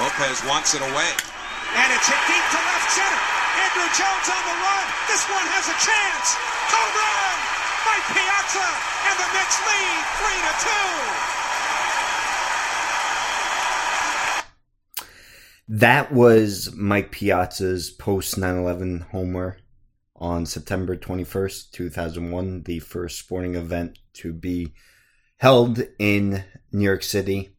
[0.00, 1.12] Lopez wants it away.
[1.76, 3.20] And it's hit deep to left center.
[3.60, 4.86] Andruw Jones on the run.
[5.12, 6.26] This one has a chance.
[6.72, 7.36] Home run!
[7.84, 8.68] Mike Piazza
[9.12, 10.54] and the Mets lead 3 to
[15.04, 15.76] 2.
[15.76, 19.58] That was Mike Piazza's post 9 11 homer
[20.16, 24.72] on September 21st, 2001, the first sporting event to be
[25.36, 27.54] held in New York City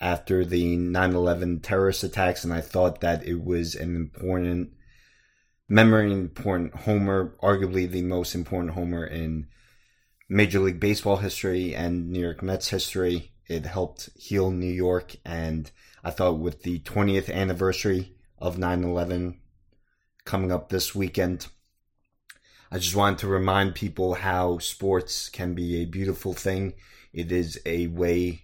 [0.00, 4.72] after the 9 11 terrorist attacks, and I thought that it was an important
[5.68, 9.48] memory, important homer, arguably the most important homer in
[10.28, 13.32] Major League Baseball history and New York Mets history.
[13.46, 15.70] It helped heal New York, and
[16.04, 19.40] I thought with the 20th anniversary of 9 11
[20.24, 21.48] coming up this weekend,
[22.70, 26.74] I just wanted to remind people how sports can be a beautiful thing.
[27.14, 28.42] It is a way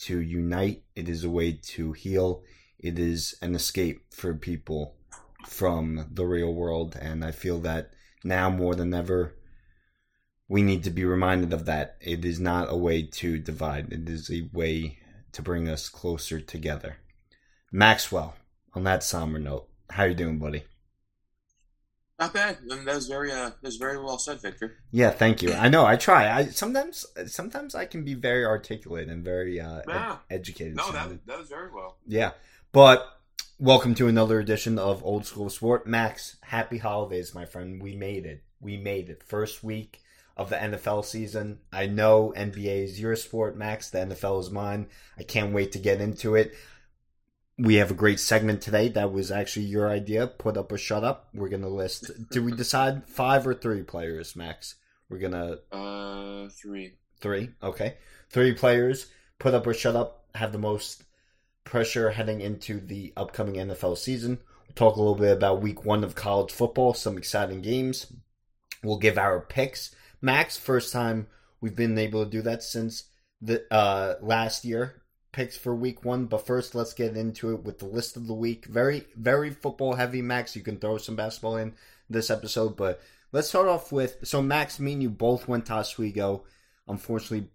[0.00, 2.42] to unite, it is a way to heal,
[2.78, 4.96] it is an escape for people
[5.46, 6.96] from the real world.
[7.00, 7.90] And I feel that
[8.24, 9.36] now more than ever,
[10.48, 11.96] we need to be reminded of that.
[12.00, 14.98] It is not a way to divide, it is a way
[15.32, 16.98] to bring us closer together.
[17.72, 18.36] Maxwell,
[18.74, 20.64] on that somber note, how you doing, buddy?
[22.18, 22.58] Not bad.
[22.66, 24.78] That was very uh, that was very well said, Victor.
[24.90, 25.52] Yeah, thank you.
[25.52, 26.34] I know I try.
[26.34, 30.16] I sometimes sometimes I can be very articulate and very uh, yeah.
[30.30, 30.76] ed- educated.
[30.76, 31.98] No, that, that was very well.
[32.06, 32.30] Yeah,
[32.72, 33.06] but
[33.58, 35.86] welcome to another edition of Old School Sport.
[35.86, 37.82] Max, happy holidays, my friend.
[37.82, 38.42] We made it.
[38.60, 39.22] We made it.
[39.22, 40.00] First week
[40.38, 41.58] of the NFL season.
[41.70, 43.90] I know NBA is your sport, Max.
[43.90, 44.86] The NFL is mine.
[45.18, 46.54] I can't wait to get into it
[47.58, 50.26] we have a great segment today that was actually your idea.
[50.26, 51.28] Put up or shut up.
[51.32, 52.10] We're gonna list.
[52.30, 54.74] Did we decide five or three players, Max?
[55.08, 56.94] We're gonna uh three.
[57.20, 57.50] Three.
[57.62, 57.96] Okay,
[58.30, 59.06] three players.
[59.38, 60.24] Put up or shut up.
[60.34, 61.04] Have the most
[61.64, 64.38] pressure heading into the upcoming NFL season.
[64.68, 66.92] We'll talk a little bit about Week One of college football.
[66.92, 68.12] Some exciting games.
[68.82, 69.94] We'll give our picks.
[70.20, 71.26] Max, first time
[71.60, 73.04] we've been able to do that since
[73.40, 75.02] the uh, last year
[75.36, 76.24] picks for week one.
[76.24, 78.64] But first, let's get into it with the list of the week.
[78.64, 80.56] Very, very football heavy, Max.
[80.56, 81.74] You can throw some basketball in
[82.08, 83.02] this episode, but
[83.32, 86.44] let's start off with so Max, me and you both went to Oswego.
[86.88, 87.50] Unfortunately,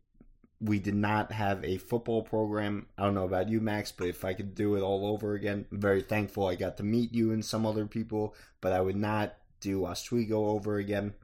[0.60, 2.86] we did not have a football program.
[3.00, 5.66] I don't know about you, Max, but if I could do it all over again,
[5.72, 8.96] I'm very thankful I got to meet you and some other people, but I would
[8.96, 11.16] not do Oswego over again.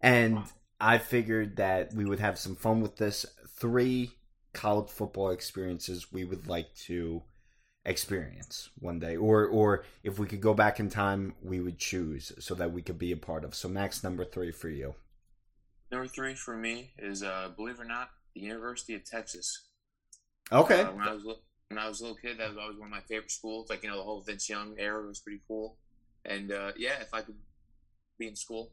[0.00, 0.38] And
[0.80, 3.26] I figured that we would have some fun with this.
[3.56, 4.12] Three
[4.54, 7.22] college football experiences we would like to
[7.84, 9.16] experience one day.
[9.16, 12.82] Or or if we could go back in time we would choose so that we
[12.82, 13.54] could be a part of.
[13.54, 14.94] So max number three for you.
[15.90, 19.68] Number three for me is uh believe it or not the university of texas.
[20.50, 20.80] Okay.
[20.80, 21.24] Uh, when i was
[21.68, 23.68] when i was a little kid that was always one of my favorite schools.
[23.68, 25.76] Like you know the whole vince young era was pretty cool.
[26.24, 27.36] And uh yeah if i could
[28.18, 28.72] be in school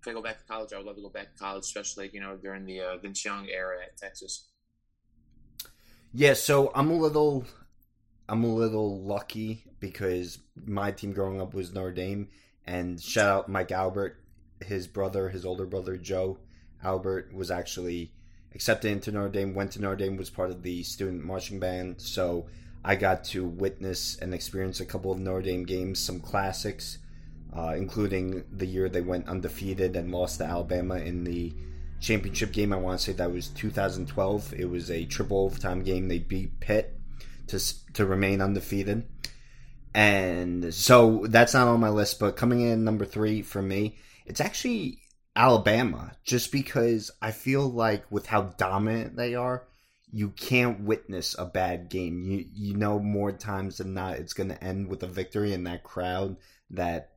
[0.00, 2.10] if i go back to college i would love to go back to college especially
[2.12, 4.48] you know during the uh, vince young era at texas
[6.14, 7.44] yeah, so I'm a little
[8.28, 12.28] I'm a little lucky because my team growing up was Notre Dame
[12.66, 14.16] and shout out Mike Albert,
[14.64, 16.38] his brother, his older brother Joe
[16.82, 18.12] Albert was actually
[18.54, 22.00] accepted into Notre Dame, went to Notre Dame, was part of the student marching band.
[22.00, 22.46] So
[22.84, 26.98] I got to witness and experience a couple of Notre Dame games, some classics,
[27.56, 31.52] uh, including the year they went undefeated and lost to Alabama in the
[32.04, 32.72] championship game.
[32.72, 34.54] I want to say that was 2012.
[34.54, 36.08] It was a triple overtime game.
[36.08, 36.98] They beat Pitt
[37.48, 39.06] to to remain undefeated.
[39.94, 44.40] And so that's not on my list, but coming in number three for me, it's
[44.40, 44.98] actually
[45.36, 49.66] Alabama, just because I feel like with how dominant they are,
[50.10, 52.22] you can't witness a bad game.
[52.22, 55.66] You you know more times than not it's going to end with a victory, and
[55.66, 56.36] that crowd,
[56.70, 57.12] that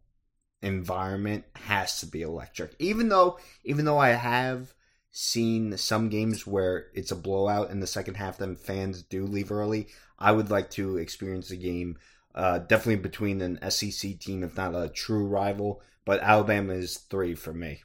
[0.61, 2.75] environment has to be electric.
[2.79, 4.73] Even though even though I have
[5.11, 9.51] seen some games where it's a blowout in the second half, then fans do leave
[9.51, 9.87] early.
[10.19, 11.97] I would like to experience a game,
[12.35, 15.81] uh, definitely between an SEC team, if not a true rival.
[16.05, 17.81] But Alabama is three for me.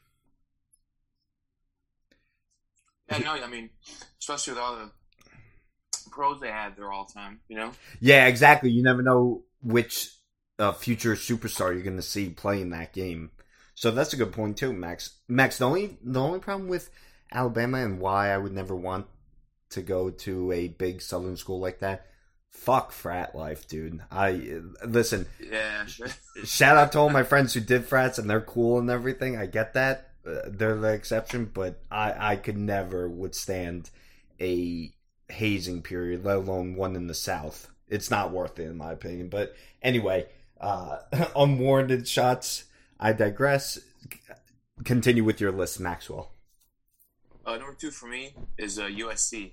[3.11, 3.71] Yeah, no, I mean,
[4.21, 4.91] especially with all the
[6.11, 7.73] pros they had there all time, you know.
[8.01, 8.71] Yeah, exactly.
[8.71, 10.11] You never know which
[10.59, 13.31] uh, future superstar you're going to see playing that game.
[13.75, 15.19] So that's a good point too, Max.
[15.29, 16.91] Max, the only the only problem with
[17.33, 19.07] Alabama and why I would never want
[19.71, 22.07] to go to a big Southern school like that.
[22.51, 24.03] Fuck frat life, dude.
[24.11, 25.27] I listen.
[25.41, 25.87] Yeah.
[26.45, 29.37] shout out to all my friends who did frats and they're cool and everything.
[29.39, 30.11] I get that.
[30.27, 33.91] Uh, they're the exception, but I I could never withstand
[34.41, 34.93] a
[35.31, 37.69] hazing period, let alone one in the South.
[37.89, 39.29] it's not worth it in my opinion.
[39.29, 40.27] But anyway,
[40.61, 40.99] uh,
[41.37, 42.65] unwarranted shots.
[43.01, 43.79] I digress.
[44.85, 46.32] Continue with your list, Maxwell.
[47.45, 49.53] Uh, number two for me is uh, USC.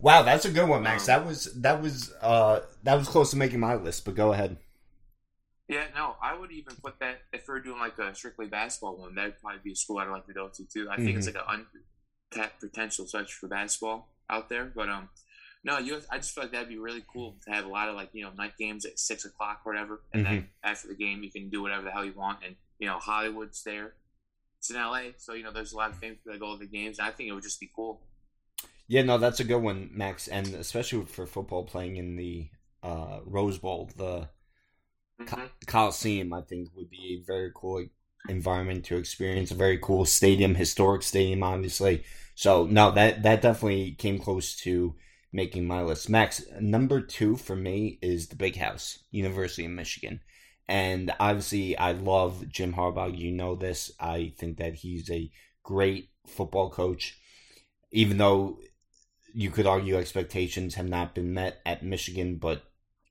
[0.00, 1.08] Wow, that's a good one, Max.
[1.08, 4.32] Um, that was that was uh that was close to making my list, but go
[4.32, 4.56] ahead.
[5.68, 8.96] Yeah, no, I would even put that if we are doing like a strictly basketball
[8.96, 9.14] one.
[9.14, 10.88] That'd probably be a school I'd like to go to too.
[10.90, 11.66] I think it's like an
[12.32, 14.64] untapped potential, such for basketball out there.
[14.74, 15.08] But um,
[15.64, 17.94] no, US, I just feel like that'd be really cool to have a lot of
[17.94, 21.22] like you know night games at six o'clock or whatever, and then after the game
[21.22, 23.94] you can do whatever the hell you want, and you know Hollywood's there.
[24.62, 26.70] It's in LA, so you know there's a lot of people that go to the
[26.70, 27.00] games.
[27.00, 28.00] And I think it would just be cool.
[28.86, 32.48] Yeah, no, that's a good one, Max, and especially for football playing in the
[32.80, 34.28] uh, Rose Bowl, the
[35.20, 35.50] Mhm.
[35.66, 37.86] Coliseum, I think would be a very cool
[38.28, 39.50] environment to experience.
[39.50, 42.04] A very cool stadium, historic stadium, obviously.
[42.36, 44.94] So no, that that definitely came close to
[45.32, 46.08] making my list.
[46.08, 50.20] Max, number two for me is the Big House, University of Michigan.
[50.72, 53.14] And obviously, I love Jim Harbaugh.
[53.14, 53.92] You know this.
[54.00, 55.30] I think that he's a
[55.62, 57.18] great football coach,
[57.90, 58.58] even though
[59.34, 62.36] you could argue expectations have not been met at Michigan.
[62.36, 62.62] But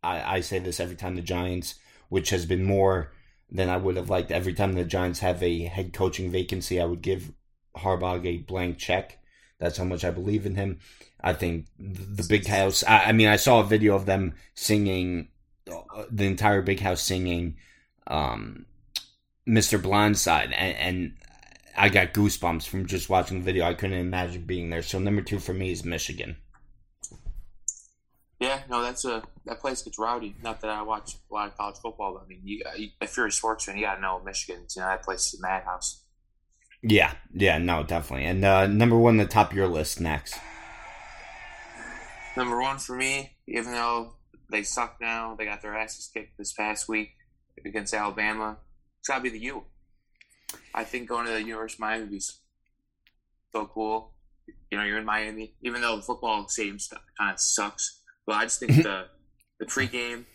[0.02, 1.75] I, I say this every time the Giants,
[2.10, 3.12] which has been more
[3.52, 6.86] than I would have liked, every time the Giants have a head coaching vacancy, I
[6.86, 7.31] would give
[7.78, 9.19] Harbaugh a blank check.
[9.60, 10.80] That's how much I believe in him.
[11.24, 12.84] I think the Big House.
[12.88, 15.28] I, I mean, I saw a video of them singing
[16.10, 17.58] the entire Big House singing
[18.08, 18.66] um,
[19.48, 19.82] "Mr.
[19.82, 21.14] Brightside," and, and
[21.76, 23.66] I got goosebumps from just watching the video.
[23.66, 24.82] I couldn't imagine being there.
[24.82, 26.38] So number two for me is Michigan.
[28.40, 30.36] Yeah, no, that's a that place gets rowdy.
[30.42, 33.16] Not that I watch a lot of college football, but I mean, you, you if
[33.16, 34.66] you're a sports fan, you gotta know Michigan.
[34.76, 36.02] You know that place is a madhouse.
[36.82, 38.26] Yeah, yeah, no, definitely.
[38.26, 40.36] And uh, number one, the top of your list next.
[42.36, 44.14] Number one for me, even though
[44.51, 47.09] they suck now, they got their asses kicked this past week
[47.65, 48.57] against Alabama.
[49.00, 49.63] It's gotta be the U.
[50.74, 54.13] I think going to the University of Miami would be so cool.
[54.69, 56.77] You know, you're in Miami, even though the football stadium
[57.18, 58.01] kind of sucks.
[58.25, 59.06] But I just think the
[59.59, 60.25] the pregame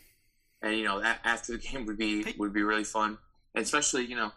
[0.62, 3.18] and you know after the game would be would be really fun,
[3.54, 4.32] and especially you know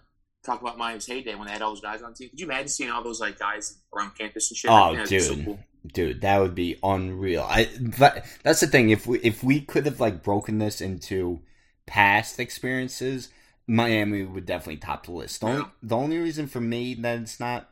[0.46, 2.30] talk about Miami's heyday when they had all those guys on team.
[2.30, 4.72] Could you imagine seeing all those like guys around campus and shit?
[4.72, 5.46] Oh, I think that'd be so dude.
[5.46, 5.60] cool.
[5.88, 7.44] Dude, that would be unreal.
[7.44, 8.90] I that, that's the thing.
[8.90, 11.42] If we if we could have like broken this into
[11.86, 13.30] past experiences,
[13.66, 15.42] Miami would definitely top the list.
[15.42, 17.70] The, only, the only reason for me that it's not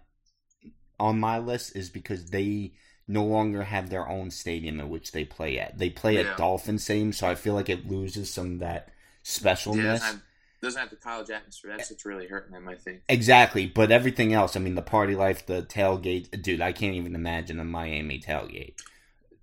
[0.99, 2.73] on my list is because they
[3.07, 5.77] no longer have their own stadium in which they play at.
[5.77, 6.31] They play Yeah.
[6.31, 8.89] at Dolphin Stadium, so I feel like it loses some of that
[9.23, 9.99] specialness.
[10.01, 10.13] Yeah,
[10.61, 11.75] doesn't have, the college atmosphere.
[11.75, 13.01] That's what's really hurting them, I think.
[13.09, 17.15] Exactly, but everything else, I mean, the party life, the tailgate, dude, I can't even
[17.15, 18.73] imagine a Miami tailgate.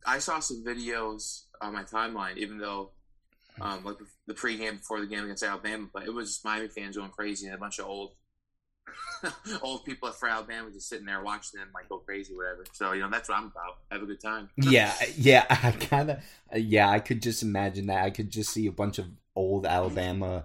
[0.06, 2.90] I saw some videos on my timeline, even though
[3.61, 3.96] um, like
[4.26, 7.46] the pregame before the game against Alabama, but it was just Miami fans going crazy
[7.46, 8.12] and a bunch of old
[9.62, 12.64] old people for Alabama just sitting there watching them like go crazy, whatever.
[12.72, 13.78] So you know that's what I'm about.
[13.90, 14.50] Have a good time.
[14.56, 16.19] yeah, yeah, I kind of,
[16.55, 18.05] yeah, I could just imagine that.
[18.05, 20.44] I could just see a bunch of old Alabama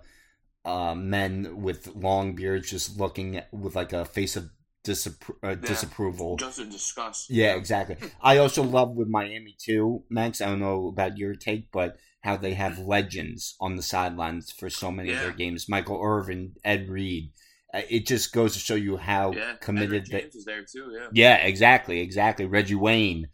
[0.70, 4.50] uh, men with long beards just looking at, with like a face of
[4.86, 6.38] disappro- uh, disapproval.
[6.38, 7.30] Just in disgust.
[7.30, 7.98] Yeah, exactly.
[8.22, 10.42] I also love with Miami too, Max.
[10.42, 14.70] I don't know about your take, but how they have legends on the sidelines for
[14.70, 15.70] so many of their games.
[15.70, 17.32] Michael Irvin, Ed Reed.
[17.74, 20.22] Uh, it just goes to show you how Yeah, committed Edgerrin they.
[20.22, 20.92] James is there too.
[20.92, 21.08] Yeah.
[21.14, 22.46] Yeah, exactly, exactly.
[22.46, 23.30] Reggie Wayne.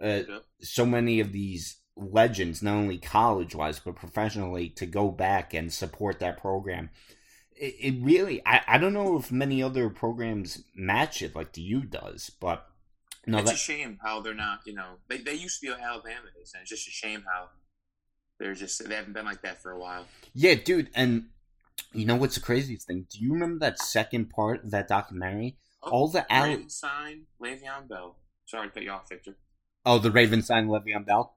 [0.00, 0.44] Uh, Yep.
[0.60, 5.72] so many of these legends, not only college wise, but professionally, to go back and
[5.72, 6.90] support that program.
[7.56, 11.62] It, it really, I, I don't know if many other programs match it like the
[11.62, 12.66] U does, but
[13.26, 14.60] no, it's that, a shame how they're not.
[14.64, 17.24] You know, they they used to be what Alabama is, and it's just a shame
[17.30, 17.48] how
[18.38, 20.06] they're just they haven't been like that for a while.
[20.34, 20.88] yeah, dude.
[20.94, 21.26] And
[21.92, 23.06] you know what's the craziest thing?
[23.10, 25.58] Do you remember that second part of that documentary?
[25.82, 28.16] Oh, All the Al- Raven sign Le'Veon Bell.
[28.46, 29.36] Sorry to cut you off, Victor.
[29.84, 31.34] Oh, the Ravens signed Le'Veon Bell.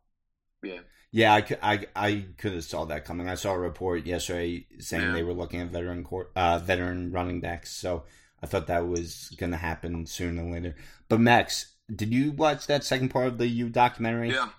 [0.63, 0.80] Yeah.
[1.13, 3.27] Yeah, I, could- I, I could have saw that coming.
[3.27, 5.13] I saw a report yesterday saying Yeah.
[5.13, 7.72] they were looking at veteran court, uh, veteran running backs.
[7.72, 8.03] So
[8.41, 10.75] I thought that was going to happen sooner than later.
[11.10, 14.32] But Max, did you watch that second part of the U documentary?
[14.32, 14.50] Yeah.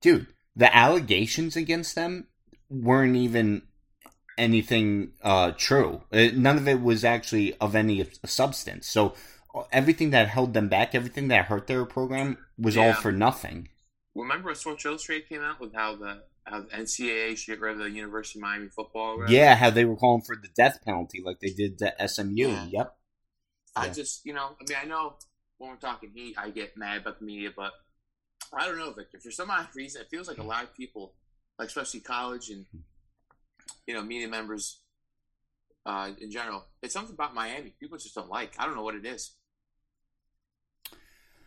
[0.00, 2.28] Dude, the allegations against them
[2.70, 3.62] weren't even
[4.38, 6.02] anything uh, true.
[6.12, 8.86] Uh, none of it was actually of any substance.
[8.86, 9.14] So
[9.54, 13.68] uh, everything that held them back, everything that hurt their program, was all for nothing.
[14.22, 17.72] Remember when Sports Illustrated came out with how the how the NCAA should get rid
[17.72, 19.16] of the University of Miami football?
[19.18, 19.32] whatever?
[19.32, 22.48] Yeah, how they were calling for the death penalty like they did to SMU.
[22.48, 22.64] Yeah.
[22.66, 22.96] Yep.
[23.76, 23.92] I Yeah.
[23.92, 25.16] just you know I mean I know
[25.58, 27.72] when we're talking heat I get mad about the media, but
[28.52, 29.20] I don't know, Victor.
[29.20, 31.14] For some odd reason, it feels like a lot of people
[31.58, 32.66] like especially college and
[33.86, 34.80] you know media members
[35.84, 36.64] uh, in general.
[36.82, 38.54] It's something about Miami people just don't like.
[38.58, 39.32] I don't know what it is.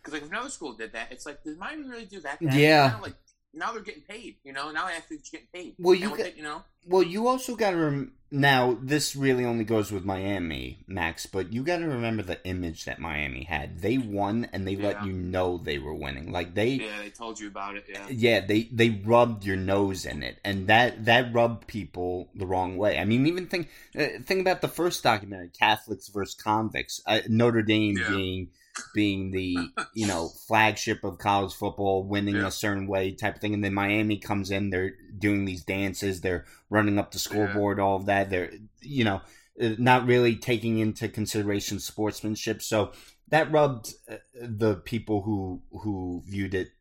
[0.02, 2.38] Because like if another school did that, it's like, did Miami really do that?
[2.40, 2.88] Yeah.
[2.96, 3.14] Now, like
[3.54, 4.36] now they're getting paid.
[4.44, 5.74] You know, now athletes getting paid.
[5.78, 8.76] Well, you got- it, you know, Well, you also got to rem- now.
[8.82, 11.26] This really only goes with Miami, Max.
[11.26, 13.80] But you got to remember the image that Miami had.
[13.82, 16.32] They won, and they let you know they were winning.
[16.32, 17.84] Like they, yeah, they told you about it.
[17.88, 22.46] Yeah, yeah, they they rubbed your nose in it, and that that rubbed people the
[22.46, 22.98] wrong way.
[22.98, 27.62] I mean, even think uh, think about the first documentary, Catholics versus Convicts, uh, Notre
[27.62, 28.08] Dame Yeah.
[28.08, 28.48] being
[28.94, 29.56] being the
[29.94, 32.46] you know flagship of college football, winning Yeah.
[32.46, 36.20] a certain way type of thing, and then Miami comes in, they're doing these dances,
[36.20, 39.20] they're running up the scoreboard, all of that, they're you know
[39.62, 42.92] uh, not really taking into consideration sportsmanship, so.
[43.28, 46.72] That rubbed uh, the people who who viewed it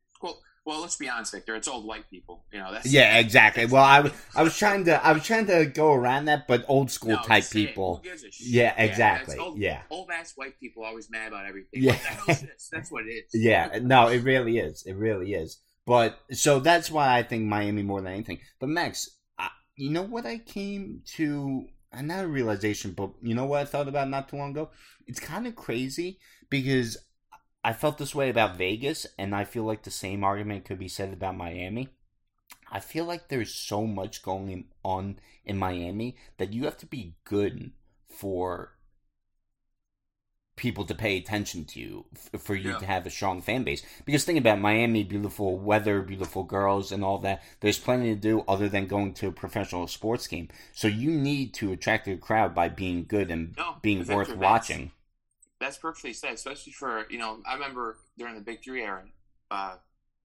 [0.63, 1.55] Well, let's be honest, Victor.
[1.55, 2.45] It's old white people.
[2.53, 3.65] You know, that's yeah, exactly.
[3.65, 6.65] Well, I, was- I was trying to I was trying to go around that, but
[6.67, 7.67] old school No, type just say it.
[7.69, 7.95] people.
[7.97, 8.47] Who gives a shit?
[8.47, 9.35] Yeah, exactly.
[9.35, 9.81] that's Old, Yeah.
[9.89, 11.81] Old ass white people always mad about everything.
[11.81, 11.93] Yeah.
[11.93, 12.69] What the hell is this?
[12.71, 13.23] That's what it is.
[13.33, 14.83] Yeah, no, it really is.
[14.85, 15.59] It really is.
[15.87, 18.39] But so that's why I think Miami more than anything.
[18.59, 21.65] But Max, I, you know what I came to?
[21.91, 24.69] uh, Not a realization, but you know what I thought about not too long ago.
[25.07, 26.19] It's kind of crazy
[26.51, 26.97] because
[27.63, 30.87] I felt this way about Vegas, and I feel like the same argument could be
[30.87, 31.89] said about Miami.
[32.71, 37.15] I feel like there's so much going on in Miami that you have to be
[37.23, 37.71] good
[38.07, 38.73] for
[40.55, 42.77] people to pay attention to you f- for you Yeah.
[42.77, 43.83] to have a strong fan base.
[44.05, 47.41] Because think about miami beautiful weather beautiful girls and all that.
[47.61, 50.49] There's plenty to do other than going to a professional sports game.
[50.71, 54.91] So you need to attract a crowd by being good and No, being worth watching
[55.61, 57.39] That's perfectly said, especially for you know.
[57.47, 59.03] I remember during the Big Three era,
[59.51, 59.75] uh,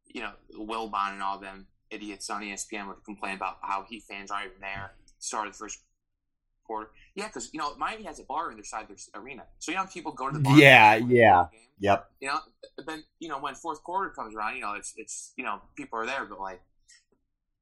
[0.06, 4.30] you know, Wilbon and all them idiots on ESPN would complain about how Heat fans
[4.30, 4.92] aren't even there.
[5.18, 5.80] Started the first
[6.66, 9.42] quarter, yeah, because you know Miami has a bar in their side of their arena,
[9.58, 10.58] so you know people go to the bar.
[10.58, 11.46] Yeah, yeah.
[11.52, 12.38] the yep You know,
[12.86, 15.98] then you know when fourth quarter comes around, you know it's it's you know people
[15.98, 16.62] are there, but like,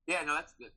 [0.06, 0.70] yeah, no, that's good.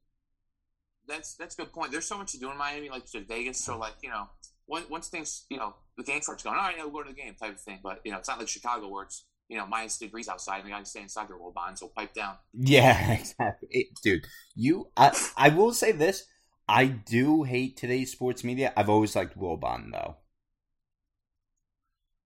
[1.07, 1.91] That's that's a good point.
[1.91, 3.63] There's so much to do in Miami, like you said, Vegas.
[3.63, 4.29] So like you know,
[4.67, 7.09] once once things you know the game starts going, all right, yeah, we'll go to
[7.09, 7.79] the game type of thing.
[7.83, 10.65] But you know, it's not like Chicago where it's you know minus degrees outside and
[10.67, 12.35] the guys stay inside their little bond, so pipe down.
[12.53, 16.25] yeah exactly It- dude you I, I will say this
[16.67, 20.17] i do hate today's sports media i've always liked wilbon though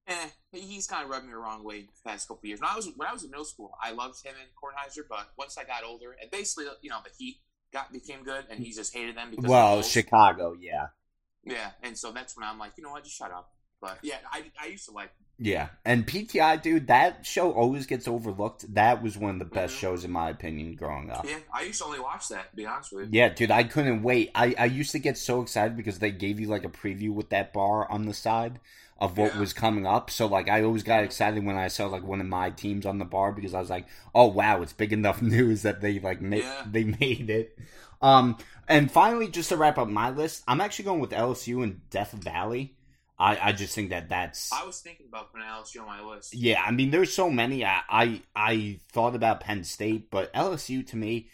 [0.07, 2.60] Eh, he's kind of rubbed me the wrong way the past couple years.
[2.60, 5.29] When I was when I was in middle school, I loved him and Kornheiser, but
[5.38, 7.38] once I got older, and basically you know the Heat
[7.71, 10.88] got became good, and he just hated them because of the well chicago yeah
[11.43, 13.50] Yeah, and so that's when I'm like, you know what, just shut up.
[13.81, 15.10] But yeah, I, I used to like.
[15.39, 18.71] Yeah, and PTI, dude, that show always gets overlooked.
[18.75, 19.79] That was one of the best Mhm.
[19.79, 21.25] shows, in my opinion, growing up.
[21.27, 22.51] Yeah, I used to only watch that.
[22.51, 23.19] To be honest with you.
[23.19, 24.29] Yeah, dude, I couldn't wait.
[24.36, 27.29] I, I used to get so excited because they gave you like a preview with
[27.29, 28.60] that bar on the side
[29.00, 29.39] of what Yeah.
[29.39, 30.12] was coming up.
[30.12, 33.00] So like, I always got excited when I saw like one of my teams on
[33.00, 36.21] the bar because I was like, oh wow, it's big enough news that they like
[36.21, 36.65] made Yeah.
[36.69, 37.57] they made it.
[38.01, 41.88] Um, and finally, just to wrap up my list, I'm actually going with LSU and
[41.89, 42.75] Death Valley.
[43.20, 46.34] I, I just think that that's I was thinking about putting LSU on my list.
[46.34, 47.63] yeah, I mean, there's so many.
[47.63, 51.29] I, I I thought about Penn State, but LSU to me,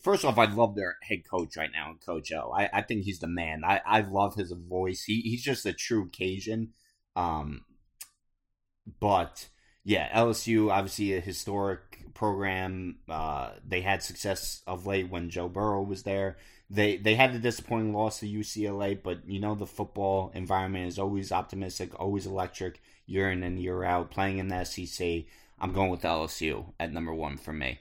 [0.00, 2.52] first off, I love their head coach right now, Coach O.
[2.52, 3.62] I, I think he's the man.
[3.64, 5.04] I, I love his voice.
[5.04, 6.74] He he's just a true Cajun.
[7.16, 7.62] Um,
[8.98, 9.48] but
[9.82, 12.96] yeah, LSU obviously a historic program.
[13.08, 16.36] Uh, they had success of late when Joe Burrow was there.
[16.68, 20.98] They they had a disappointing loss to UCLA, but you know the football environment is
[20.98, 24.10] always optimistic, always electric, year in and year out.
[24.10, 25.24] Playing in the SEC,
[25.58, 27.80] I'm going with LSU at number one for me.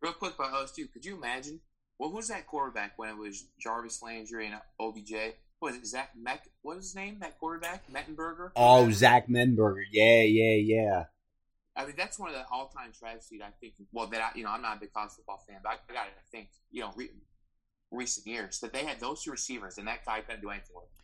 [0.00, 1.60] Real quick about LSU, could you imagine?
[1.98, 5.34] Well, who's that quarterback when it was Jarvis Landry and OBJ?
[5.58, 6.48] What is it, Zach Meck?
[6.62, 7.18] What is his name?
[7.20, 8.52] That quarterback, Mettenberger.
[8.56, 9.82] Oh, Zach Mettenberger.
[9.92, 11.04] yeah, yeah, yeah.
[11.82, 13.40] I mean, that's one of the all-time travesties.
[13.44, 13.74] I think.
[13.92, 16.04] Well, that I, you know, I'm not a big college football fan, but I got
[16.04, 17.10] to think, you know, re-
[17.90, 20.84] recent years that they had those two receivers, and that guy couldn't do anything with.
[20.84, 20.96] Them.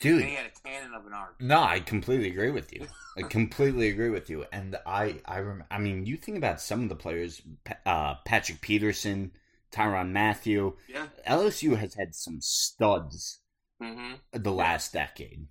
[0.00, 1.34] And he had a cannon of an arm.
[1.40, 2.86] no, I completely agree with you.
[3.16, 4.44] I completely agree with you.
[4.52, 7.42] And I, I, rem- I mean, you think about some of the players,
[7.84, 9.32] uh, Patrick Peterson,
[9.72, 10.74] Tyrann Mathieu.
[10.88, 11.06] Yeah.
[11.26, 13.40] LSU has had some studs
[13.82, 14.14] Mm-hmm.
[14.42, 15.46] the last decade.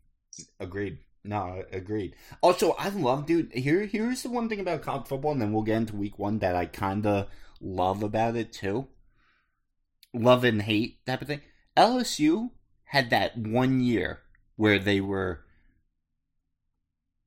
[0.60, 0.98] Agreed.
[1.28, 2.16] No, agreed.
[2.42, 3.52] Also, I love, dude.
[3.54, 6.40] Here, here's the one thing about college football, and then we'll get into week one
[6.40, 7.28] that I kind of
[7.60, 8.88] love about it too.
[10.14, 11.42] Love and hate type of thing.
[11.76, 12.52] LSU
[12.86, 14.22] had that one year
[14.56, 15.42] where they were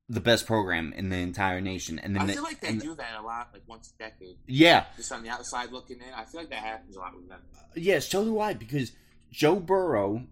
[0.09, 1.99] the best program in the entire nation.
[1.99, 4.37] And then I the- feel like they do that a lot, like once a decade.
[4.47, 7.29] yeah, Just on the outside looking in, I feel like that happens a lot with
[7.29, 7.39] them.
[7.55, 8.91] Uh, yeah, so do I because
[9.31, 10.23] Joe Burrow,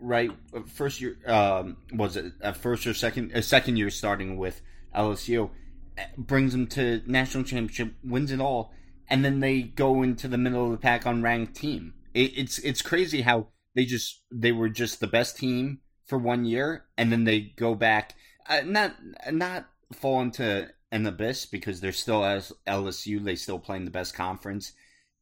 [0.00, 0.30] right,
[0.66, 4.60] first year um, was it a first or second a second year starting with
[4.94, 5.50] LSU,
[5.96, 8.72] eh, brings them to national championship, wins it all,
[9.08, 11.94] and then they go into the middle of the pack on ranked team.
[12.14, 16.44] It, it's it's crazy how they just they were just the best team for one
[16.44, 18.14] year, and then they go back,
[18.48, 18.96] uh, not
[19.30, 24.14] not fall into an abyss because they're still as LSU, they still playing the best
[24.14, 24.72] conference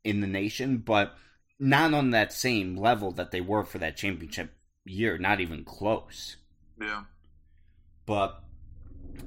[0.05, 1.15] in the nation, but
[1.59, 4.53] not on that same level that they were for that championship
[4.89, 6.37] year, not even close.
[6.81, 7.05] Yeah.
[8.07, 8.43] But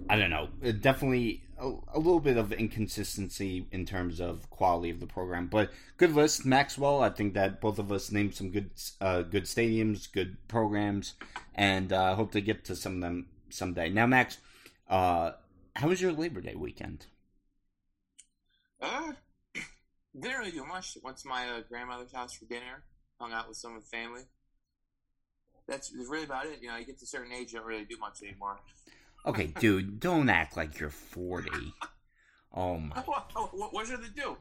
[0.10, 0.50] I don't know,
[0.80, 5.48] definitely a, a little bit of inconsistency in terms of quality of the program.
[5.48, 7.01] But good list, Maxwell.
[7.01, 11.13] I think that both of us named some good, uh, good stadiums, good programs,
[11.56, 13.89] and uh, hope to get to some of them someday.
[13.89, 14.38] Now, Max,
[14.89, 15.32] uh,
[15.75, 17.06] how was your Labor Day weekend?
[18.82, 19.13] Uh,
[20.20, 20.98] didn't really do much.
[21.03, 22.84] Went to my uh, grandmother's house for dinner.
[23.20, 24.24] Hung out with some of the family.
[25.72, 26.60] That's really about it.
[26.62, 28.60] You know, you get to a certain age, you don't really do much anymore.
[29.25, 31.74] Okay, dude, don't act like you're forty.
[32.54, 34.36] Oh my What, what, what should they do?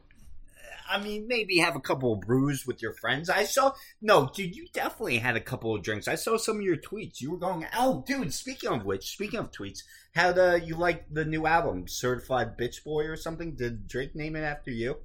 [0.89, 3.29] I mean, maybe have a couple of brews with your friends.
[3.29, 3.71] I saw
[4.01, 4.57] no, dude.
[4.57, 6.09] You definitely had a couple of drinks.
[6.09, 7.21] I saw some of your tweets.
[7.21, 8.33] You were going, oh, dude.
[8.33, 9.83] Speaking of which, speaking of tweets,
[10.13, 13.55] how uh, you like the new album, Certified Bitch Boy or something?
[13.55, 14.97] Did Drake name it after you?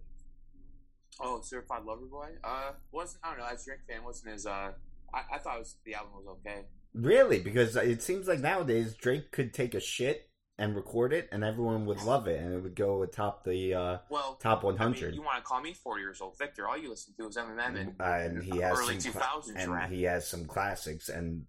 [1.20, 2.30] Oh, Certified Lover Boy.
[2.42, 3.46] Uh, wasn't I don't know.
[3.46, 4.72] As a Drake fan, wasn't as uh.
[5.16, 6.62] I, I thought it was, the album was okay.
[6.94, 7.40] Really?
[7.40, 11.84] Because it seems like nowadays Drake could take a shit and record it, and everyone
[11.84, 15.14] would love it, and it would go atop the uh, Well, top I mean, 100.
[15.14, 16.66] you want to call me forty years old, Victor?
[16.66, 19.90] All you listen to is Eminem and and he has early some 2000s and rap.
[19.90, 21.44] he has some classics and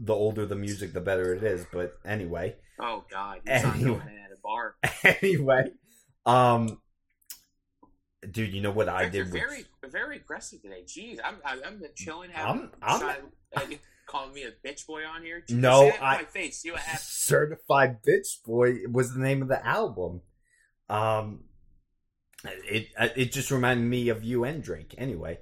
[0.00, 3.98] the older the music the better it is but anyway oh god, he's not Anyway.
[3.98, 4.74] going at a bar.
[5.22, 5.64] anyway
[6.26, 6.80] um
[8.30, 10.82] dude you know what i did with, very very aggressive today.
[10.86, 12.30] Jeez, I'm I'm, chilling.
[12.34, 13.20] I'm- I'm-
[13.56, 13.62] uh,
[14.06, 15.42] calling me a bitch boy on here.
[15.50, 16.58] No, Say that to I- my face.
[16.60, 17.02] See what happens.
[17.02, 20.22] certified bitch boy was the name of the album
[20.90, 21.44] um
[22.44, 25.38] it it just reminded me of you and drake anyway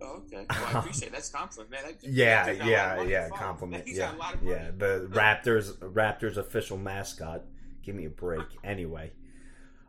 [0.00, 1.12] Oh, okay, well, I appreciate it.
[1.12, 1.82] that's compliment, man.
[1.84, 4.70] That- yeah Victor's got a lot yeah yeah compliment yeah got a lot of yeah
[4.76, 7.42] the raptors raptors official mascot
[7.84, 9.12] give me a break anyway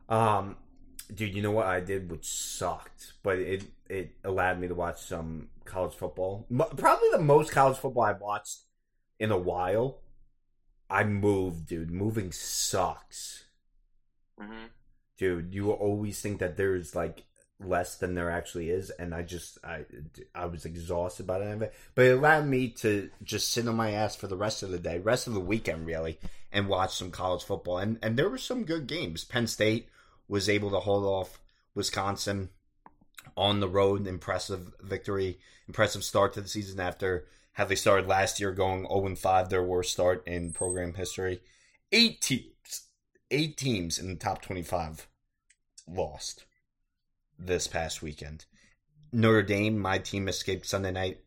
[0.10, 0.56] um
[1.14, 5.00] dude you know what i did which sucked but it it allowed me to watch
[5.02, 6.46] some college football.
[6.78, 8.60] Probably the most college football i've watched
[9.20, 10.00] in a while.
[10.90, 11.92] I moved dude.
[11.92, 13.46] Moving sucks.
[14.40, 14.70] Mhm.
[15.18, 17.26] dude you always think that there's like
[17.60, 19.84] less than there actually is and i just i
[20.34, 21.74] i was exhausted by the end of it.
[21.94, 24.80] But it allowed me to just sit on my ass for the rest of the
[24.80, 26.20] day rest of the weekend really
[26.52, 27.80] and watch some college football.
[27.80, 29.26] And and there were some good games.
[29.26, 29.90] Penn state
[30.30, 31.40] was able to hold off
[31.76, 32.50] wisconsin
[33.36, 35.38] on the road impressive victory
[35.68, 39.64] impressive start to the season after how they started last year going 0 5 their
[39.64, 41.42] worst start in program history
[41.92, 42.86] eight teams
[43.32, 45.08] eight teams in the top 25
[45.88, 46.46] lost
[47.38, 48.46] this past weekend.
[49.12, 51.20] Notre Dame, my team escaped Sunday night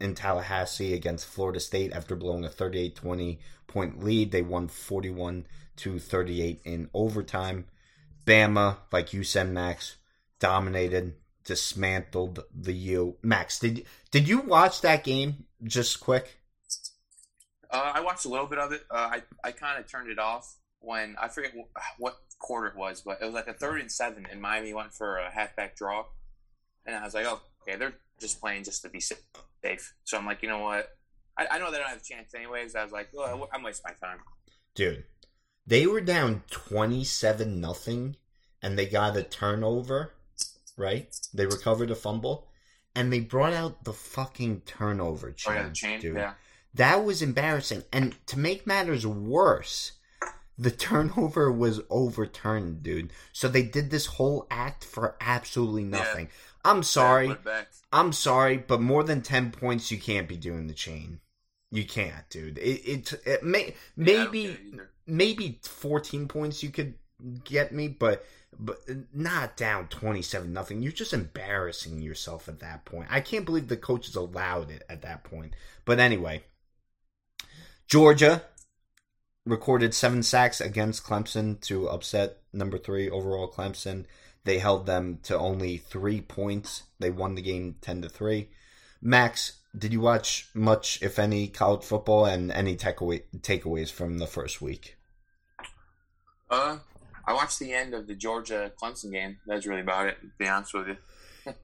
[0.00, 4.30] in Tallahassee against Florida State after blowing a 38-20 point lead.
[4.30, 7.66] They won 41 to 38 in overtime.
[8.26, 9.96] Bama, like you said, Max,
[10.40, 13.16] dominated, dismantled the U.
[13.22, 15.46] Max, did did you watch that game?
[15.62, 16.40] Just quick.
[17.70, 18.82] Uh, I watched a little bit of it.
[18.90, 22.76] Uh, I I kind of turned it off when I forget wh- what quarter it
[22.76, 25.76] was, but it was like a third and seven, and Miami went for a halfback
[25.76, 26.04] draw,
[26.84, 29.94] and I was like, oh, okay, they're just playing just to be safe.
[30.04, 30.88] So I'm like, you know what?
[31.38, 32.74] I, I know they don't have a chance anyways.
[32.74, 34.18] I was like, well, I'm wasting my time.
[34.74, 35.04] dude
[35.66, 38.16] they were down 27 nothing
[38.62, 40.12] and they got a turnover
[40.76, 42.46] right they recovered a fumble
[42.94, 46.00] and they brought out the fucking turnover Oh chain, yeah, chain.
[46.00, 46.34] dude Yeah.
[46.74, 49.92] that was embarrassing and to make matters worse
[50.58, 56.28] the turnover was overturned dude so they did this whole act for absolutely nothing
[56.64, 57.68] i'm sorry Yeah, it back.
[57.92, 61.20] I'm sorry, but more than ten points, you can't be doing the chain.
[61.70, 62.58] You can't, dude.
[62.58, 64.90] It it, it may Yeah, maybe get it either.
[65.06, 66.94] Maybe fourteen points you could
[67.44, 68.24] get me, but
[68.58, 68.78] but
[69.12, 70.82] not down twenty seven nothing.
[70.82, 73.08] You're just embarrassing yourself at that point.
[73.10, 75.54] I can't believe the coaches allowed it at that point.
[75.84, 76.44] But anyway,
[77.88, 78.42] Georgia
[79.44, 84.04] recorded seven sacks against Clemson to upset number three overall Clemson.
[84.44, 86.84] They held them to only three points.
[86.98, 88.50] They won the game ten to three.
[89.02, 94.26] Max, did you watch much, if any, college football and any takeaway takeaways from the
[94.26, 94.95] first week?
[96.50, 96.78] Uh,
[97.26, 99.38] I watched the end of the Georgia Clemson game.
[99.46, 100.20] That's really about it.
[100.20, 100.96] To be honest with you.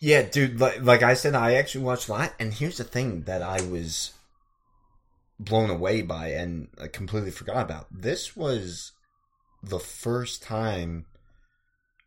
[0.00, 0.60] Yeah, dude.
[0.60, 2.34] Like, like I said, I actually watched lot.
[2.40, 4.12] And here's the thing that I was
[5.38, 7.86] blown away by and I completely forgot about.
[7.90, 8.92] This was
[9.62, 11.06] the first time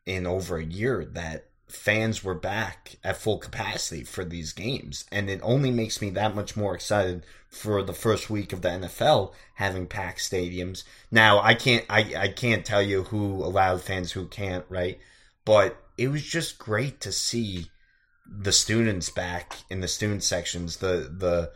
[0.06, 5.06] in over a year that fans were back at full capacity for these games.
[5.12, 8.70] And it only makes me that much more excited for the first week of the
[8.70, 10.84] NFL having packed stadiums.
[11.10, 15.00] Now I can't I, I can't tell you who allowed fans who can't, right?
[15.46, 17.68] But it was just great to see
[18.26, 21.52] the students back in the student sections, the the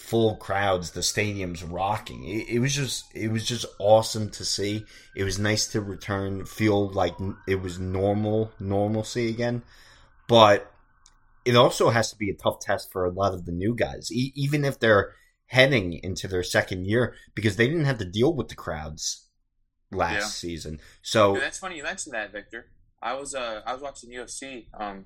[0.00, 2.24] full crowds, the stadiums rocking.
[2.24, 4.84] It, it, was just it was just awesome to see.
[5.14, 7.14] It was nice to return, feel like
[7.46, 9.62] it was normal normalcy again.
[10.26, 10.72] But
[11.44, 14.10] it also has to be a tough test for a lot of the new guys,
[14.10, 15.12] e- even if they're
[15.46, 19.28] heading into their second year, because they didn't have to deal with the crowds
[19.92, 20.26] last yeah.
[20.26, 20.80] season.
[21.02, 22.66] So yeah, that's funny you mentioned that, Victor.
[23.02, 24.66] I was uh I was watching UFC.
[24.74, 25.04] Um,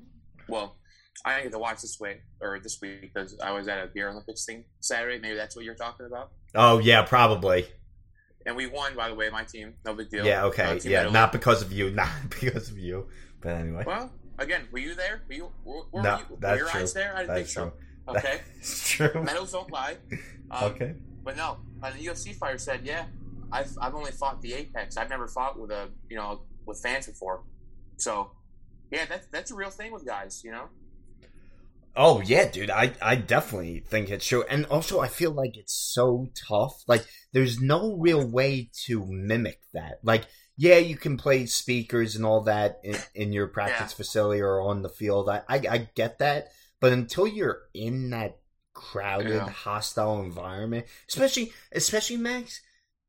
[0.49, 0.77] well,
[1.25, 4.11] I didn't to watch this week or this week because I was at a beer
[4.11, 5.19] Olympics thing Saturday.
[5.19, 6.31] Maybe that's what you're talking about.
[6.55, 7.67] Oh yeah, probably.
[8.47, 9.75] And we won, by the way, my team.
[9.87, 10.27] No big deal.
[10.27, 10.65] Yeah, okay.
[10.65, 13.09] Uh, yeah, not because of you, not because of you.
[13.41, 13.85] But anyway.
[13.87, 15.23] Well, again, were you there?
[15.29, 15.53] Were you?
[15.65, 16.81] Were, were no, you, that's were your true.
[16.81, 17.15] eyes there?
[17.15, 17.73] I didn't that's think true.
[17.79, 17.85] so.
[18.07, 18.41] Okay.
[18.57, 19.25] That's true.
[19.25, 19.97] Medals don't lie.
[20.51, 20.95] Um, okay.
[21.25, 23.07] But no, the UFC fighter said, "Yeah,
[23.51, 24.99] I've I've only fought the Apex.
[24.99, 27.45] I've never fought with a you know with fans before.
[27.97, 28.33] So,
[28.93, 30.43] yeah, that's that's a real thing with guys.
[30.45, 30.69] You know."
[31.97, 32.71] Oh yeah, dude.
[32.71, 36.83] I I definitely think it's true, and also I feel like it's so tough.
[36.89, 40.01] Like there's no real way to mimic that.
[40.03, 40.27] Like
[40.57, 43.97] yeah, you can play speakers and all that in, in your practice yeah.
[43.97, 45.29] facility or on the field.
[45.29, 46.49] I, I, I get that,
[46.81, 48.39] but until you're in that
[48.73, 49.49] crowded, yeah.
[49.49, 52.61] hostile environment, especially especially Max,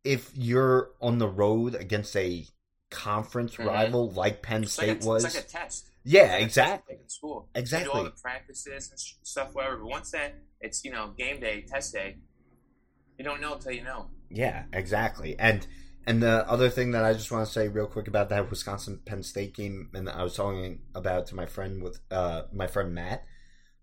[0.04, 2.46] if you're on the road against a
[2.92, 3.68] conference mm-hmm.
[3.68, 6.98] rival like Penn it's State like a, was, it's like a test yeah, exactly.
[7.02, 7.92] In school, exactly.
[7.92, 9.78] do all the practices and stuff, whatever.
[9.78, 12.18] But once that it's you know game day, test day,
[13.18, 14.12] you don't know until you know.
[14.30, 15.36] Yeah, exactly.
[15.40, 15.66] And
[16.06, 19.00] and the other thing that I just want to say real quick about that Wisconsin
[19.04, 22.94] Penn State game, and I was talking about to my friend with uh my friend
[22.94, 23.26] Matt.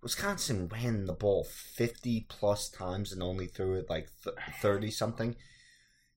[0.01, 4.09] Wisconsin ran the ball fifty plus times and only threw it like
[4.61, 5.35] thirty something.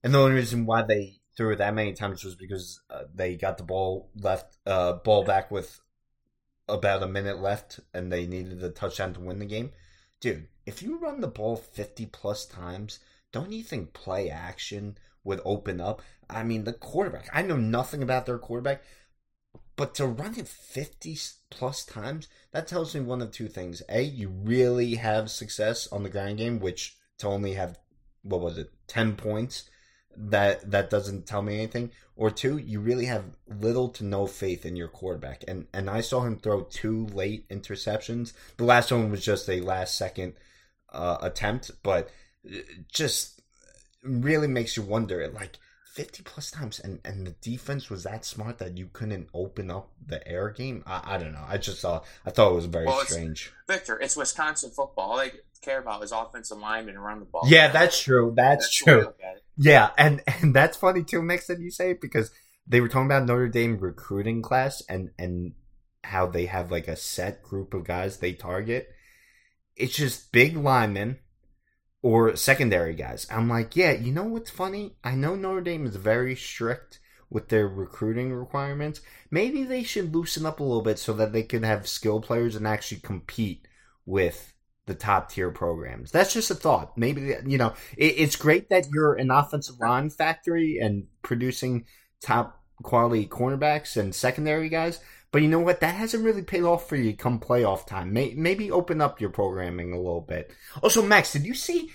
[0.04, 3.36] And the only reason why they threw it that many times was because uh, they
[3.36, 5.80] got the ball left uh, ball back with
[6.67, 9.71] about a minute left and they needed a touchdown to win the game.
[10.19, 12.99] Dude, if you run the ball 50 plus times,
[13.32, 16.01] don't you think play action would open up?
[16.30, 18.84] I mean, the quarterback, I know nothing about their quarterback,
[19.75, 21.17] but to run it 50
[21.49, 23.84] plus times, that tells me one of two things.
[23.89, 27.78] A, you really have success on the ground game, which to only have,
[28.23, 29.69] what was it, 10 points
[30.17, 31.91] that that doesn't tell me anything.
[32.17, 35.43] Or two, you really have little to no faith in your quarterback.
[35.47, 38.34] And and I saw him throw two late interceptions.
[38.58, 40.34] The last one was just a last second
[40.91, 42.10] uh, attempt, but
[42.91, 43.41] just
[44.04, 45.58] really makes you wonder like
[45.93, 49.91] 50 plus times and, and the defense was that smart that you couldn't open up
[50.06, 50.84] the air game?
[50.86, 51.45] I, I don't know.
[51.47, 53.51] I just saw i thought it was very well, strange.
[53.67, 55.12] Victor it's wisconsin football.
[55.12, 57.43] All they care about is offensive linemen and run the ball.
[57.47, 58.34] Yeah that's true.
[58.36, 59.13] That's, that's true
[59.58, 62.32] yeah, and and that's funny too, Mix, that you say because
[62.68, 65.54] they were talking about Notre Dame recruiting class and and
[66.04, 68.89] how they have like a set group of guys they target.
[69.76, 71.20] It's just big linemen
[72.02, 73.28] or secondary guys.
[73.30, 74.96] I'm like, yeah, you know what's funny?
[75.04, 79.02] I know Notre Dame is very strict with their recruiting requirements.
[79.32, 82.56] Maybe they should loosen up a little bit so that they can have skill players
[82.56, 83.68] and actually compete
[84.06, 84.54] with
[84.86, 86.12] the top tier programs.
[86.12, 86.98] That's just a thought.
[86.98, 91.86] Maybe you know it, it's great that you're an offensive line factory and producing
[92.21, 95.00] top quality cornerbacks and secondary guys.
[95.32, 95.82] But you know what?
[95.82, 98.13] That hasn't really paid off for you come playoff time.
[98.13, 100.54] Maybe open up your programming a little bit.
[100.82, 101.89] Also, Max, did you see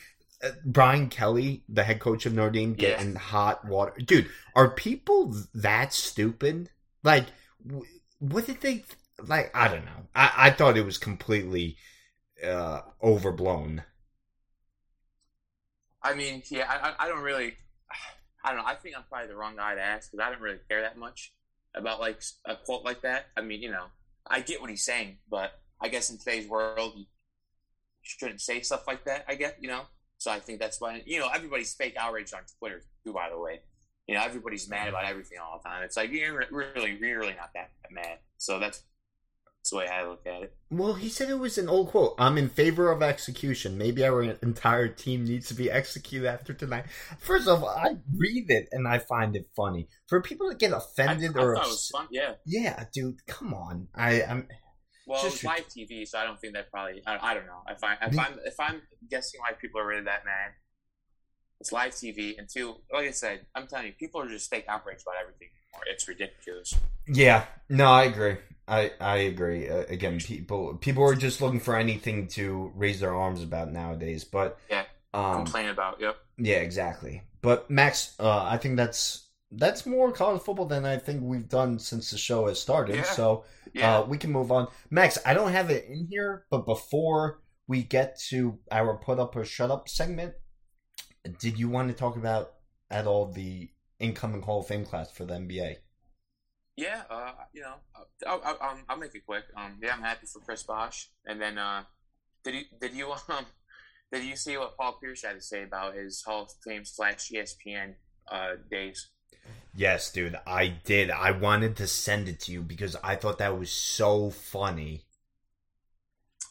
[0.44, 3.18] uh, Brian Kelly, the head coach of Notre Dame, getting yeah.
[3.18, 3.94] hot water?
[4.04, 6.68] Dude, are people that stupid?
[7.02, 7.26] Like,
[8.18, 8.84] what did they
[9.26, 9.50] like?
[9.54, 10.08] I don't know.
[10.14, 11.78] I, I thought it was completely
[12.44, 13.82] uh, overblown.
[16.02, 17.54] I mean, yeah, I, I don't really,
[18.44, 18.66] I don't know.
[18.66, 20.96] I think I'm probably the wrong guy to ask because I don't really care that
[20.96, 21.32] much
[21.74, 23.26] about like a quote like that.
[23.36, 23.86] I mean, you know,
[24.26, 27.06] I get what he's saying, but I guess in today's world, you
[28.02, 29.24] shouldn't say stuff like that.
[29.28, 29.82] I guess you know.
[30.18, 33.12] So I think that's why, you know, everybody's fake outrage on Twitter too.
[33.12, 33.60] By the way,
[34.06, 35.82] you know, everybody's mad about everything all the time.
[35.82, 38.18] It's like you're really, you're really not that mad.
[38.36, 38.82] So that's
[39.68, 40.54] the way I look at it.
[40.70, 42.14] Well, he said it was an old quote.
[42.18, 43.76] I'm in favor of execution.
[43.76, 46.86] Maybe our entire team needs to be executed after tonight.
[47.18, 49.88] First of all, I read it and I find it funny.
[50.06, 52.06] For people to get I, offended I or thought it was fun.
[52.10, 52.34] Yeah.
[52.46, 53.88] yeah, dude, come on.
[53.94, 54.48] I I'm
[55.06, 57.02] Well, Just it's live TV, so I don't think that probably.
[57.06, 57.62] I, I don't know.
[57.68, 60.52] If I if I'm if I'm guessing why people are really that mad,
[61.60, 64.64] it's live TV, and two, like I said, I'm telling you, people are just fake
[64.68, 65.84] outraged about everything anymore.
[65.92, 66.74] It's ridiculous.
[67.06, 67.44] yeah.
[67.68, 68.36] No, I agree.
[68.70, 69.68] I I agree.
[69.68, 74.24] Uh, again, people people are just looking for anything to raise their arms about nowadays.
[74.24, 74.84] But Yeah.
[75.12, 76.00] um, Complain about.
[76.00, 76.16] Yep.
[76.38, 77.22] Yeah, exactly.
[77.42, 81.78] But Max, uh, I think that's that's more college football than I think we've done
[81.80, 82.96] since the show has started.
[82.96, 83.02] Yeah.
[83.02, 83.98] So Yeah.
[83.98, 84.68] uh, we can move on.
[84.90, 89.34] Max, I don't have it in here, but before we get to our put up
[89.36, 90.34] or shut up segment,
[91.38, 92.54] did you want to talk about
[92.90, 95.76] at all the incoming Hall of Fame class for the NBA?
[96.76, 97.74] Yeah, uh, you know,
[98.26, 99.44] I'll, I'll, I'll, I'll make it quick.
[99.56, 101.10] Um, yeah, I'm happy for Chris Bosh.
[101.26, 101.84] And then, uh,
[102.44, 103.46] did you did you um
[104.12, 107.30] did you see what Paul Pierce had to say about his Hall of Fame slash
[107.30, 107.94] ESPN
[108.30, 109.08] uh, days?
[109.74, 111.10] Yes, dude, I did.
[111.10, 115.04] I wanted to send it to you because I thought that was so funny.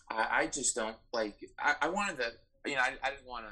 [0.10, 1.36] I, I just don't like.
[1.60, 2.32] I, I wanted to,
[2.66, 3.52] you know, I, I didn't want to,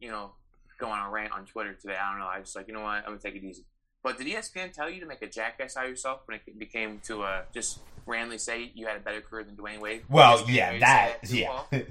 [0.00, 0.32] you know,
[0.78, 1.96] go on a rant on Twitter today.
[2.00, 2.26] I don't know.
[2.26, 3.66] I was like, you know what, I'm gonna take it easy.
[4.02, 7.00] But did ESPN tell you to make a jackass out of yourself when it became
[7.04, 10.02] to uh, just randomly say you had a better career than Dwyane Wade?
[10.08, 11.62] Well, ESPN yeah, that, yeah.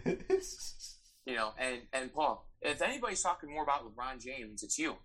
[1.26, 4.96] You know, and and Paul, if anybody's talking more about LeBron James, it's you.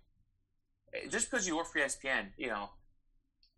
[1.09, 2.69] Just because you work for ESPN, you know.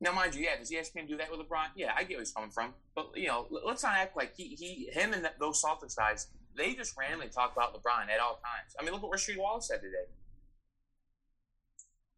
[0.01, 1.67] Now, mind you, yeah, does ESPN do that with LeBron?
[1.75, 4.55] Yeah, I get where he's coming from, but you know, let's not act like he,
[4.55, 6.27] he him and those Celtics guys.
[6.55, 8.75] They just randomly talk about LeBron at all times.
[8.77, 10.05] I mean, look what Rasheed Wallace said today.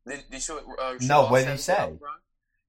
[0.07, 1.91] Did, did uh, No, what did he said say?
[1.93, 2.17] LeBron?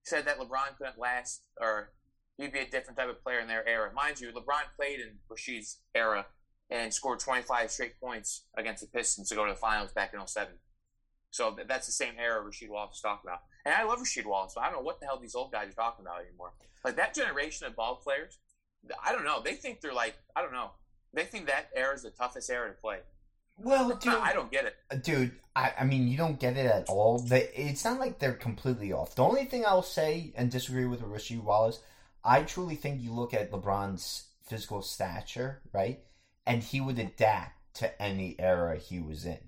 [0.02, 1.92] He said that LeBron couldn't last, or
[2.36, 3.90] he'd be a different type of player in their era.
[3.94, 6.26] Mind you, LeBron played in Rasheed's era
[6.70, 10.26] and scored 25 straight points against the Pistons to go to the finals back in
[10.26, 10.54] 07.
[11.30, 13.40] So that's the same era Rasheed Wallace is talking about.
[13.64, 15.68] And I love Rasheed Wallace, but I don't know what the hell these old guys
[15.68, 16.52] are talking about anymore.
[16.84, 18.38] Like that generation of ball players,
[19.02, 19.40] I don't know.
[19.42, 20.72] They think they're like, I don't know.
[21.14, 22.98] They think that era is the toughest era to play.
[23.58, 24.74] Well, dude, I don't get it.
[24.90, 27.18] Uh, dude, I, I mean, you don't get it at all.
[27.20, 29.14] They, it's not like they're completely off.
[29.14, 31.80] The only thing I'll say and disagree with Rasheed Wallace,
[32.24, 36.00] I truly think you look at LeBron's physical stature, right,
[36.46, 39.38] and he would adapt to any era he was in.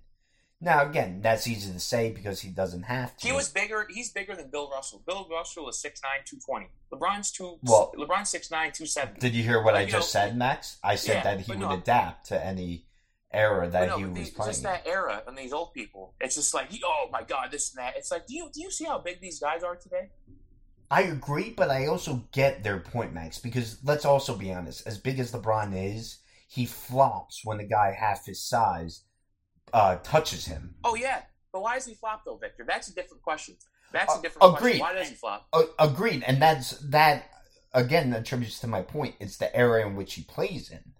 [0.60, 3.26] Now, again, that's easy to say because he doesn't have to.
[3.26, 3.86] He was bigger.
[3.90, 5.02] He's bigger than Bill Russell.
[5.06, 6.68] Bill Russell is 6'9", 220.
[6.92, 7.58] LeBron's two.
[7.64, 9.20] Well- LeBron's 6'9", 270.
[9.20, 10.78] Did you hear what I Like, you just know- said, Max?
[10.82, 11.70] I said Yeah, that he would no.
[11.72, 12.86] adapt to any
[13.34, 14.50] era that no, he was these, playing.
[14.52, 16.14] just that era and these old people.
[16.20, 17.96] It's just like, oh my god, this and that.
[17.96, 20.10] It's like, do you do you see how big these guys are today?
[20.90, 24.86] I agree, but I also get their point, Max, because let's also be honest.
[24.86, 26.18] As big as LeBron is,
[26.48, 29.02] he flops when the guy half his size
[29.72, 30.74] uh, touches him.
[30.84, 32.64] Oh yeah, but why does he flop though, Victor?
[32.66, 33.56] That's a different question.
[33.92, 34.78] That's Uh, a different agreed.
[34.78, 34.80] question.
[34.80, 35.46] Why does he flop?
[35.52, 37.24] Uh, agreed, and that's that
[37.72, 39.16] again attributes to my point.
[39.20, 40.93] It's the era in which he plays in.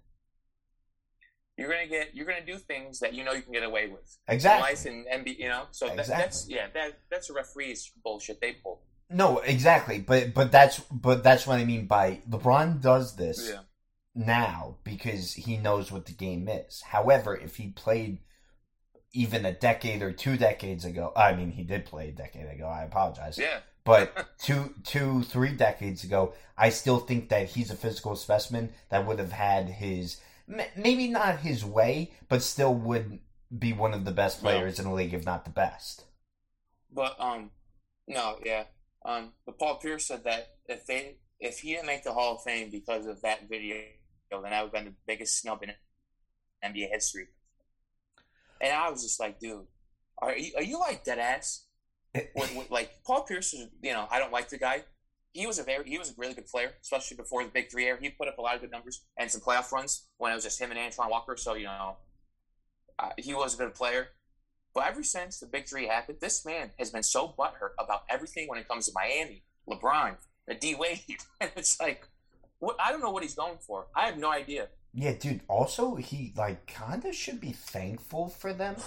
[1.57, 2.13] You're gonna get.
[2.13, 4.17] You're gonna do things that you know you can get away with.
[4.27, 4.61] Exactly.
[4.71, 5.63] Life and NBA, you know.
[5.71, 6.23] So that, Exactly.
[6.23, 6.67] that's yeah.
[6.73, 8.81] That that's a referee's bullshit they pull.
[9.09, 13.53] No, exactly, but but that's but that's what I mean by LeBron does this
[14.13, 16.81] now because he knows what the game is.
[16.81, 18.19] However, if he played
[19.13, 22.65] even a decade or two decades ago, I mean, he did play a decade ago.
[22.67, 23.59] I apologize, Yeah.
[23.85, 29.05] but two, two, three decades ago, I still think that he's a physical specimen that
[29.07, 33.19] would have had his maybe not his way, but still would
[33.57, 36.05] be one of the best players in the league, if not the best.
[36.91, 37.51] But um,
[38.07, 38.63] no, yeah.
[39.03, 42.43] Um, but Paul Pierce said that if they if he didn't make the Hall of
[42.43, 43.77] Fame because of that video,
[44.31, 45.71] then that would have been the biggest snub in
[46.63, 47.27] NBA history.
[48.61, 49.67] And I was just like, dude,
[50.17, 51.65] are you are you like dead ass?
[52.33, 54.83] With, with, like Paul Pierce is, you know, I don't like the guy.
[55.35, 57.85] He was a very he was a really good player, especially before the Big Three
[57.85, 57.97] era.
[58.01, 60.45] He put up a lot of good numbers and some playoff runs when it was
[60.45, 61.35] just him and Antoine Walker.
[61.35, 61.97] So you know,
[62.97, 64.07] uh, he was a good player.
[64.73, 68.47] But ever since the Big Three happened, this man has been so butthurt about everything
[68.47, 70.15] when it comes to Miami, LeBron,
[70.47, 71.01] the D Wade,
[71.41, 72.07] and it's like,
[72.59, 72.77] what?
[72.79, 73.87] I don't know what he's going for.
[73.93, 74.69] I have no idea.
[74.93, 75.41] Yeah, dude.
[75.49, 78.77] Also, he like kind of should be thankful for them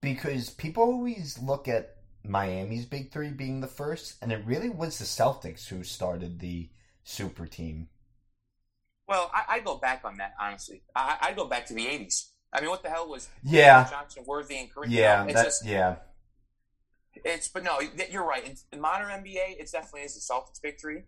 [0.00, 4.98] because people always look at Miami's big three being the first, and it really was
[4.98, 6.68] the Celtics who started the
[7.02, 7.88] super team.
[9.08, 10.82] Well, I, I go back on that honestly.
[10.94, 12.28] I, I go back to the '80s.
[12.52, 14.86] I mean, what the hell was Yeah, Johnson, Worthy, and Kareem?
[14.88, 15.96] yeah, it's that, just yeah.
[17.24, 17.48] it's.
[17.48, 17.80] But no,
[18.10, 18.44] you're right.
[18.44, 21.02] In, in modern NBA, it definitely is the Celtics big three.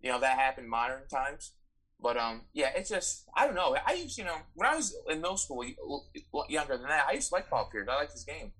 [0.00, 1.52] You know that happened in modern times.
[2.00, 3.76] But um, yeah, it's just I don't know.
[3.86, 5.64] I used you know when I was in middle school,
[6.48, 7.88] younger than that, I used to like Paul Pierce.
[7.90, 8.52] I liked his game,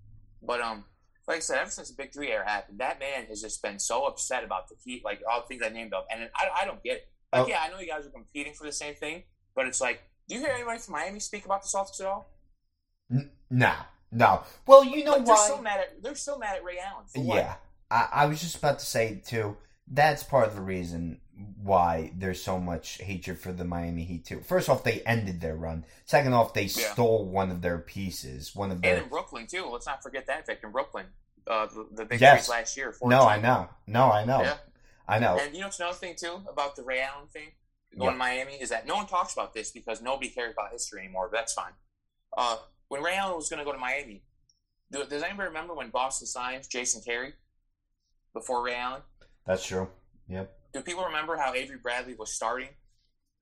[0.43, 0.85] but um,
[1.29, 3.79] like I said, ever since the Big Three era happened, that man has just been
[3.79, 6.65] so upset about the heat, like all the things I named up, and I, I
[6.65, 7.09] don't get it.
[7.33, 7.47] Like, oh.
[7.47, 10.35] yeah, I know you guys are competing for the same thing, but it's like, do
[10.35, 12.31] you hear anybody from Miami speak about the Celtics at all?
[13.13, 13.75] N- no,
[14.11, 14.43] no.
[14.67, 15.35] Well, you know like, why?
[15.37, 17.05] They're so mad at they're so mad at Ray Allen.
[17.15, 17.57] yeah,
[17.91, 19.55] I, I was just about to say too.
[19.91, 21.21] That's part of the reason
[21.63, 24.41] why there's so much hatred for the Miami Heat too.
[24.41, 25.85] First off, they ended their run.
[26.05, 26.93] Second off, they yeah.
[26.93, 28.55] stole one of their pieces.
[28.55, 29.67] One of their and in Brooklyn too.
[29.67, 30.61] Let's not forget that, Vic.
[30.63, 31.07] In Brooklyn,
[31.47, 32.49] uh, the, the big yes.
[32.49, 32.95] last year.
[33.03, 33.69] No, I know.
[33.87, 34.43] No, I know.
[34.43, 34.57] Yeah.
[35.07, 35.39] I know.
[35.41, 37.53] And you know what's another thing too about the Ray Allen thing
[37.97, 41.01] going to Miami is that no one talks about this because nobody cares about history
[41.01, 41.29] anymore.
[41.31, 41.73] But that's fine.
[42.37, 42.57] Uh,
[42.89, 44.23] when Ray Allen was going to go to Miami,
[44.91, 47.35] does anybody remember when Boston signed Jason Terry
[48.33, 49.03] before Ray Allen?
[49.49, 49.89] That's true.
[50.29, 50.55] Yep.
[50.75, 52.69] Do people remember how Avery Bradley was starting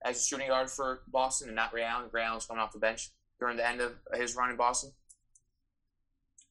[0.03, 2.09] as a shooting guard for Boston and not Ray Allen?
[2.13, 3.09] Ray Allen was coming off the bench
[3.41, 4.93] during the end of his run in Boston.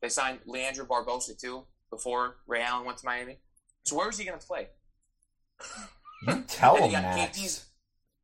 [0.02, 3.38] They signed Leandro Barbosa too before Ray Allen went to Miami.
[3.84, 4.68] So where was he going to play?
[6.26, 7.64] You tell him, Max.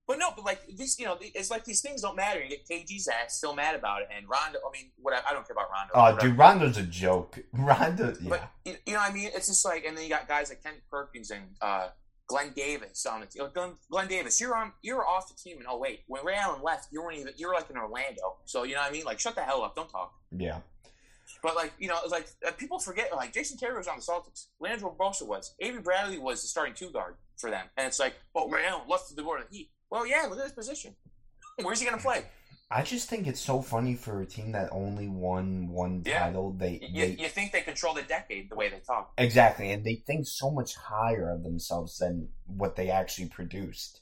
[0.06, 2.42] But no, but like these, you know, it's like these things don't matter.
[2.42, 4.58] You get KG's ass still mad about it, and Rondo.
[4.58, 5.92] I mean, what I don't care about Rondo.
[5.94, 7.38] Oh, dude, Rondo's a joke.
[7.52, 8.28] Rondo, yeah.
[8.28, 9.30] But you know what I mean?
[9.32, 11.88] It's just like, and then you got guys like Ken Perkins and uh,
[12.26, 13.44] Glen Davis on the team.
[13.54, 16.62] Glen, Glen Davis, you're on, you're off the team And oh wait, when Ray Allen
[16.62, 18.38] left, you weren't even, you were like in Orlando.
[18.44, 19.04] So you know what I mean?
[19.04, 20.12] Like, shut the hell up, don't talk.
[20.36, 20.58] Yeah.
[21.42, 23.10] But like you know, it's like uh, people forget.
[23.14, 24.46] Like Jason Terry was on the Celtics.
[24.60, 25.54] Leandro Barbosa was.
[25.60, 27.66] Avery Bradley was the starting two guard for them.
[27.76, 29.70] And it's like, oh, Ray Allen left to the board of the Heat.
[29.92, 30.96] Well, yeah, look at his position.
[31.61, 32.24] Where's he going to play?
[32.70, 36.20] I just think it's so funny for a team that only won one yeah.
[36.20, 36.55] title.
[36.55, 39.85] They you, they you, think they control the decade the way they talk exactly, and
[39.85, 44.00] they think so much higher of themselves than what they actually produced.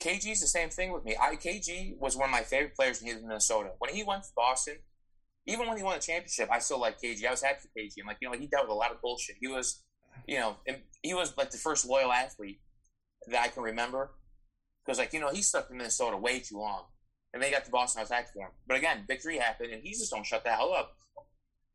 [0.00, 1.14] KG's the same thing with me.
[1.20, 3.72] I KG was one of my favorite players in Minnesota.
[3.80, 4.76] When he went to Boston,
[5.46, 7.26] even when he won a championship, I still like KG.
[7.26, 7.92] I was happy for KG.
[8.00, 9.36] I'm like, you know, he dealt with a lot of bullshit.
[9.38, 9.82] He was,
[10.26, 10.56] you know,
[11.02, 12.62] he was like the first loyal athlete
[13.26, 14.12] that I can remember
[14.88, 16.84] because like you know he stuck in Minnesota way too long,
[17.34, 18.02] and they got the Boston.
[18.02, 20.96] attack for him, but again, victory happened, and he just don't shut the hell up.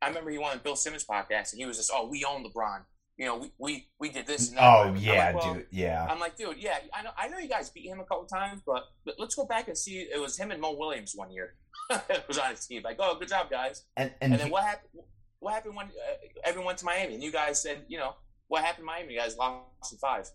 [0.02, 2.80] I remember he won Bill Simmons podcast, and he was just, "Oh, we own LeBron."
[3.16, 4.48] You know, we we, we did this.
[4.48, 4.64] And that.
[4.64, 5.66] Oh yeah, like, well, dude.
[5.70, 6.04] Yeah.
[6.10, 6.78] I'm like, dude, yeah.
[6.92, 8.82] I know I know you guys beat him a couple times, but
[9.16, 9.98] let's go back and see.
[10.00, 11.54] It was him and Mo Williams one year.
[11.90, 12.82] it was on his team.
[12.82, 13.84] Like, oh, good job, guys.
[13.96, 15.04] And and, and then he, what happened?
[15.38, 17.14] What happened when uh, everyone went to Miami?
[17.14, 18.14] And you guys said, you know,
[18.48, 19.14] what happened in Miami?
[19.14, 20.28] You guys lost in five.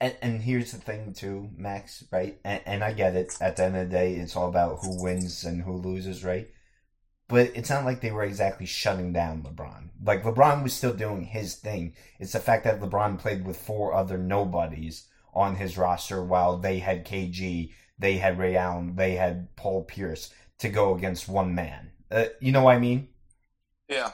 [0.00, 2.38] And, and here's the thing too, Max, right?
[2.44, 3.36] And, and I get it.
[3.40, 6.48] At the end of the day, it's all about who wins and who loses, right?
[7.28, 9.90] But it's not like they were exactly shutting down LeBron.
[10.04, 11.94] Like LeBron was still doing his thing.
[12.18, 16.78] It's the fact that LeBron played with four other nobodies on his roster while they
[16.78, 21.92] had KG, they had Ray Allen, they had Paul Pierce to go against one man.
[22.10, 23.08] Uh, you know what I mean?
[23.88, 24.12] Yeah.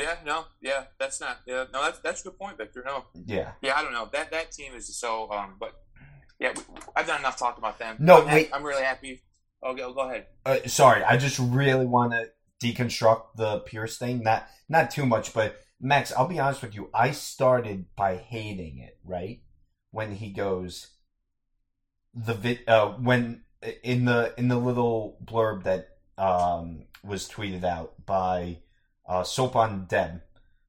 [0.00, 1.38] Yeah, no, yeah, that's not.
[1.46, 2.82] Yeah, no, that's that's a good point, Victor.
[2.84, 5.30] No, yeah, yeah, I don't know that that team is so.
[5.30, 5.74] Um, but
[6.38, 6.54] yeah,
[6.96, 7.96] I've done enough talk about them.
[7.98, 9.22] No, I'm, wait, I'm really happy.
[9.62, 10.26] Oh, go, go ahead.
[10.46, 12.30] Uh, sorry, I just really want to
[12.62, 14.22] deconstruct the Pierce thing.
[14.22, 16.90] Not not too much, but Max, I'll be honest with you.
[16.94, 18.98] I started by hating it.
[19.04, 19.42] Right
[19.90, 20.88] when he goes,
[22.14, 23.42] the vid, uh, when
[23.82, 28.58] in the in the little blurb that um was tweeted out by
[29.10, 30.22] uh, Sopan Deb.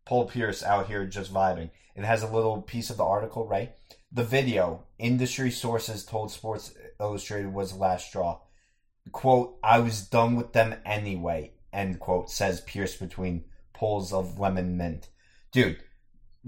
[0.04, 1.70] Paul Pierce out here just vibing.
[1.96, 3.74] It has a little piece of the article, right?
[4.12, 8.40] The video, industry sources told Sports Illustrated was the last straw.
[9.12, 14.76] Quote, I was done with them anyway, end quote, says Pierce between pulls of lemon
[14.76, 15.10] mint.
[15.52, 15.78] Dude,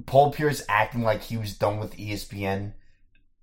[0.07, 2.73] Paul Pierce acting like he was done with ESPN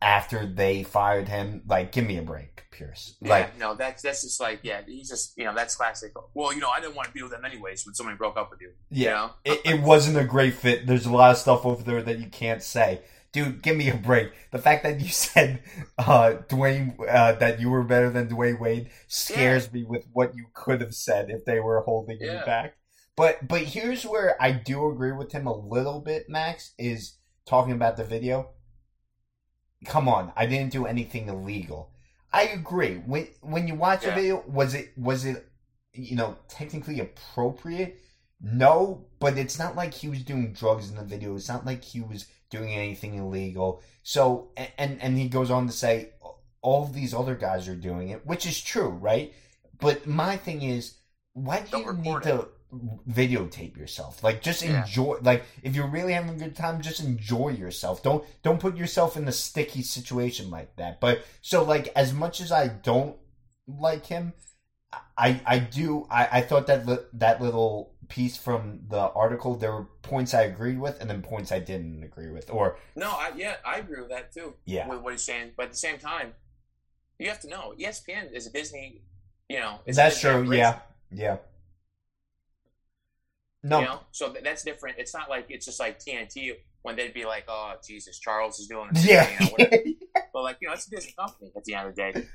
[0.02, 1.62] after they fired him.
[1.66, 3.16] Like, give me a break, Pierce.
[3.20, 6.12] Yeah, like, no, that's that's just like, yeah, he's just, you know, that's classic.
[6.34, 8.50] Well, you know, I didn't want to be with them anyways when somebody broke up
[8.50, 8.72] with you.
[8.90, 9.30] Yeah, you know?
[9.44, 10.86] it, it wasn't a great fit.
[10.86, 13.02] There's a lot of stuff over there that you can't say.
[13.32, 14.32] Dude, give me a break.
[14.50, 15.62] The fact that you said
[15.98, 19.80] uh, Dwyane uh, that you were better than Dwyane Wade scares yeah.
[19.80, 22.40] me with what you could have said if they were holding yeah.
[22.40, 22.74] you back.
[23.16, 27.72] But but here's where I do agree with him a little bit, Max, is talking
[27.72, 28.50] about the video
[29.84, 31.90] come on, I didn't do anything illegal.
[32.32, 32.96] I agree.
[32.96, 34.10] When when you watch yeah.
[34.10, 35.48] the video, was it was it
[35.92, 37.98] you know technically appropriate?
[38.40, 41.34] No, but it's not like he was doing drugs in the video.
[41.36, 43.82] It's not like he was doing anything illegal.
[44.02, 46.10] So and and he goes on to say
[46.62, 49.32] all these other guys are doing it, which is true, right?
[49.78, 50.96] But my thing is,
[51.32, 52.22] why do Don't you need it.
[52.24, 52.48] to
[53.08, 54.22] videotape yourself.
[54.22, 54.82] Like just Yeah.
[54.82, 55.18] enjoy.
[55.22, 58.02] Like if you're really having a good time, just enjoy yourself.
[58.02, 61.00] Don't don't put yourself in a sticky situation like that.
[61.00, 63.16] But so like as much as I don't
[63.66, 64.32] like him,
[65.16, 66.06] I I do.
[66.10, 70.42] I I thought that li- that little piece from the article there were points I
[70.42, 72.50] agreed with and then points I didn't agree with.
[72.50, 74.54] Or No, I yeah, I agree with that too.
[74.64, 74.88] Yeah.
[74.88, 75.52] with what he's saying.
[75.56, 76.34] But at the same time,
[77.18, 79.02] you have to know ESPN is a Disney.
[79.48, 80.52] You know, is that true.
[80.52, 80.78] Yeah.
[81.12, 81.38] Yeah.
[83.62, 83.80] No.
[83.80, 84.96] You know, so th- that's different.
[84.98, 86.52] It's not like it's just like TNT
[86.82, 89.28] when they'd be like, "Oh Jesus, Charles is doing this." Yeah.
[89.40, 89.92] You know,
[90.32, 92.26] but like you know, it's a Disney company at the end of the day.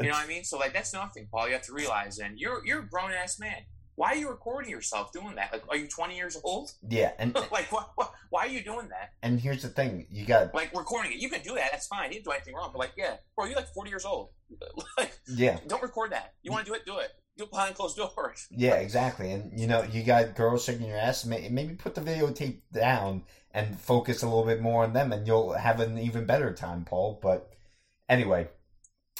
[0.00, 0.44] You know what I mean?
[0.44, 1.46] So like that's nothing, Paul.
[1.48, 3.56] You have to realize, and you're you're a grown ass man.
[3.94, 5.52] Why are you recording yourself doing that?
[5.52, 6.72] Like, are you 20 years old?
[6.88, 7.12] yeah.
[7.18, 8.10] And like, what, what?
[8.30, 9.10] Why are you doing that?
[9.22, 10.06] and here's the thing.
[10.10, 11.72] You got Like recording it, you can do that.
[11.72, 12.04] That's fine.
[12.08, 12.70] You didn't do anything wrong.
[12.72, 14.30] But like, yeah, bro, you're like 40 years old.
[14.98, 15.58] like, yeah.
[15.68, 16.32] don't record that.
[16.42, 16.86] You want to do it?
[16.86, 17.10] Do it.
[17.36, 18.48] Do behind closed doors.
[18.56, 19.32] Yeah, exactly.
[19.32, 21.24] And you know, you got girls shaking your ass.
[21.24, 23.22] Maybe put the videotape down
[23.52, 26.84] and focus a little bit more on them, and you'll have an even better time,
[26.84, 27.18] Paul.
[27.22, 27.52] But
[28.08, 28.48] anyway,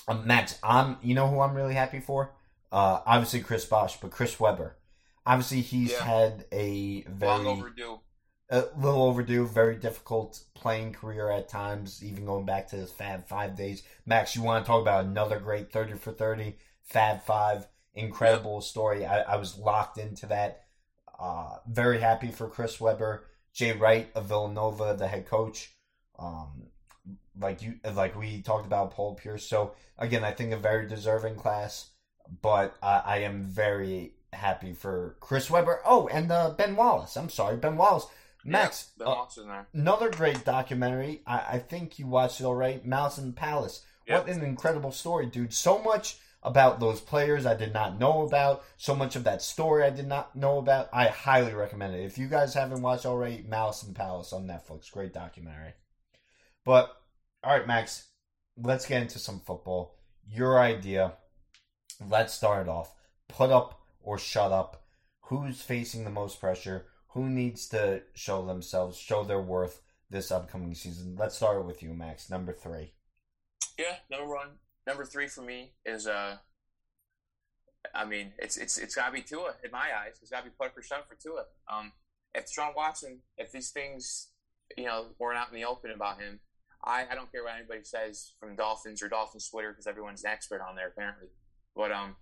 [0.09, 0.99] um, Max, I'm.
[1.03, 2.35] You know who I'm really happy for?
[2.71, 4.77] Uh, obviously Chris Bosh, but Chris Webber.
[5.27, 6.05] Obviously, he's Yeah.
[6.05, 8.01] had a very Long overdue.
[8.51, 13.27] a little overdue, very difficult playing career at times, even going back to his Fab
[13.29, 13.83] Five days.
[14.05, 17.67] Max, you want to talk about another great 30 for 30 Fab Five?
[17.95, 19.05] Incredible story.
[19.05, 20.63] I, I was locked into that.
[21.19, 25.71] Uh, very happy for Chris Webber, Jay Wright of Villanova, the head coach.
[26.19, 26.69] Um,
[27.39, 29.47] like you, like we talked about Paul Pierce.
[29.47, 31.91] So again, I think a very deserving class,
[32.41, 35.81] but I, I am very happy for Chris Webber.
[35.85, 37.17] Oh, and uh, Ben Wallace.
[37.17, 38.07] I'm sorry, Ben Wallace.
[38.45, 41.23] Max, Yeah, uh, Ben Wallace another great documentary.
[41.27, 42.85] I, I think you watched it all right.
[42.85, 43.85] Malice and Palace.
[44.09, 45.55] What an incredible story, dude.
[45.55, 48.65] So much about those players I did not know about.
[48.77, 50.89] So much of that story I did not know about.
[50.93, 52.05] I highly recommend it.
[52.05, 54.91] If you guys haven't watched already, Malice and Palace on Netflix.
[54.91, 55.75] Great documentary.
[56.65, 56.91] But,
[57.45, 58.09] all right, Max,
[58.57, 59.99] let's get into some football.
[60.27, 61.15] Your idea.
[62.05, 62.95] Let's start it off.
[63.29, 64.85] Put up or shut up.
[65.27, 66.87] Who's facing the most pressure?
[67.09, 69.81] Who needs to show themselves, show their worth
[70.11, 71.17] this upcoming season?
[71.19, 72.31] Let's start with you, Max.
[72.31, 72.95] Number three.
[73.79, 74.49] Yeah, number one,
[74.87, 76.37] number three for me is uh,
[77.95, 80.19] I mean, it's it's it's gotta be Tua in my eyes.
[80.21, 81.45] It's gotta be put up or shut for Tua.
[81.73, 81.93] Um,
[82.35, 84.29] if Deshaun Watson, if these things,
[84.77, 86.41] you know, weren't out in the open about him,
[86.85, 90.31] I, I don't care what anybody says from Dolphins or Dolphins Twitter because everyone's an
[90.31, 91.29] expert on there apparently.
[91.77, 92.17] But um,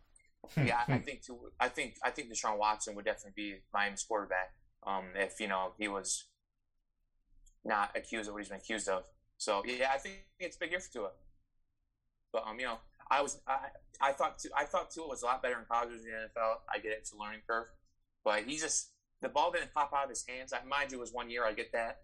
[0.57, 4.55] yeah, I think Tua, I think I think Deshaun Watson would definitely be Miami's quarterback.
[4.87, 6.25] Um, if you know he was
[7.65, 9.05] not accused of what he's been accused of.
[9.37, 11.11] So yeah, I think it's a big year for Tua.
[12.33, 12.79] But um, you know,
[13.11, 13.69] I was I,
[14.01, 16.55] I thought Tu- I thought Tua was a lot better in college than the NFL.
[16.73, 17.67] I get it, it's a learning curve,
[18.25, 20.53] but he just the ball didn't pop out of his hands.
[20.53, 21.45] I mind you, it was one year.
[21.45, 21.99] I get that.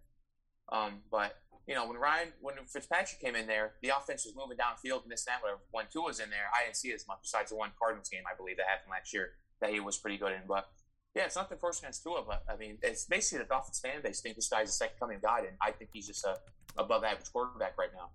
[0.70, 4.56] Um, but you know, when Ryan when Fitzpatrick came in there, the offense was moving
[4.56, 5.42] downfield and this and that.
[5.42, 5.60] Whatever.
[5.70, 7.18] When Tua was in there, I didn't see as much.
[7.22, 10.18] Besides the one Cardinals game, I believe that happened last year that he was pretty
[10.18, 10.42] good in.
[10.46, 10.68] But
[11.14, 14.02] yeah, it's not nothing personal against Tua, but I mean, it's basically the Dolphins fan
[14.02, 16.36] base think this guy's the second coming of God, and I think he's just a
[16.76, 18.10] above average quarterback right now.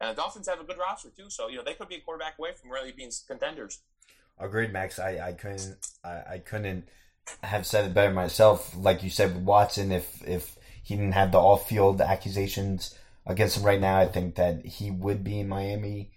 [0.00, 2.00] And the Dolphins have a good roster too, so you know they could be a
[2.00, 3.80] quarterback away from really being contenders.
[4.38, 4.98] Agreed, Max.
[4.98, 6.88] I, I couldn't I, I couldn't
[7.42, 8.74] have said it better myself.
[8.76, 12.96] Like you said Watson, if if he didn't have the off field accusations
[13.26, 16.12] against him right now, I think that he would be in Miami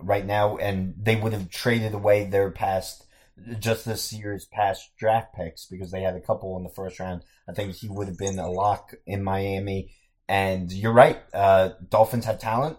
[0.00, 3.04] right now, and they would have traded away their past
[3.58, 7.22] just this year's past draft picks because they had a couple in the first round.
[7.48, 9.92] I think he would have been a lock in Miami.
[10.28, 11.20] And you're right.
[11.32, 12.78] Uh, Dolphins have talent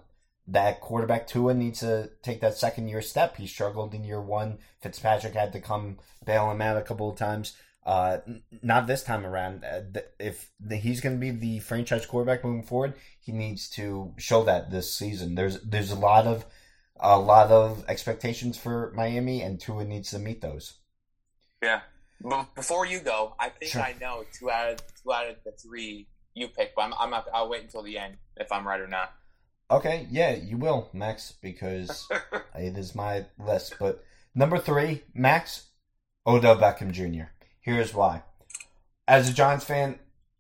[0.52, 3.38] that quarterback Tua needs to take that second year step.
[3.38, 4.60] He struggled in year one.
[4.82, 7.56] Fitzpatrick had to come bail him out a couple of times.
[7.86, 8.20] Uh,
[8.62, 9.64] not this time around.
[9.64, 14.14] Uh, if the, he's going to be the franchise quarterback moving forward, he needs to
[14.18, 15.36] show that this season.
[15.36, 16.46] There's there's a lot of
[17.00, 20.74] a lot of expectations for Miami, and Tua needs to meet those.
[21.64, 21.82] Yeah.
[22.22, 23.82] But before you go, I think Sure.
[23.82, 27.10] I know two out of two out of the three you pick, but I'm, I'm
[27.10, 27.28] not.
[27.34, 29.14] I'll wait until the end if I'm right or not.
[29.72, 32.10] Okay, yeah, you will, Max, because
[32.56, 33.76] it is my list.
[33.80, 34.04] But
[34.34, 35.68] number three, Max,
[36.26, 37.30] Odell Beckham Jr.
[37.62, 38.24] Here's why.
[39.08, 40.00] As a Giants fan,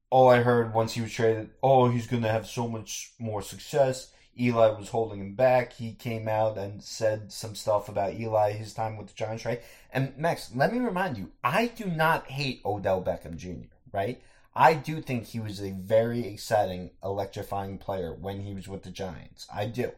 [0.09, 3.43] all I heard once he was traded, oh, he's going to have so much more
[3.43, 4.11] success.
[4.39, 5.73] Eli was holding him back.
[5.73, 9.61] He came out and said some stuff about Eli, his time with the Giants, right?
[9.91, 14.21] And Max, let me remind you, I do not hate Odell Beckham Jr., right?
[14.55, 18.91] I do think he was a very exciting, electrifying player when he was with the
[18.91, 19.47] Giants.
[19.53, 19.91] I do.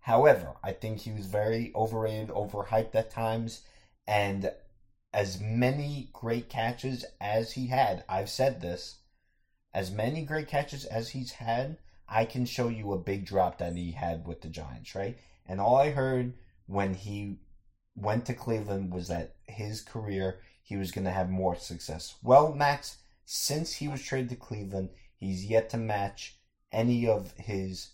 [0.00, 3.62] However, I think he was very overrated, overhyped at times,
[4.06, 4.52] and
[5.12, 9.00] as many great catches as he had, I've said this,
[9.74, 11.78] as many great catches as he's had,
[12.08, 15.18] I can show you a big drop that he had with the Giants, right?
[15.46, 16.32] And all I heard
[16.66, 17.38] when he
[17.94, 22.14] went to Cleveland was that his career, he was going to have more success.
[22.22, 22.96] Well, Max,
[23.30, 26.38] since he was traded to Cleveland, he's yet to match
[26.72, 27.90] any of his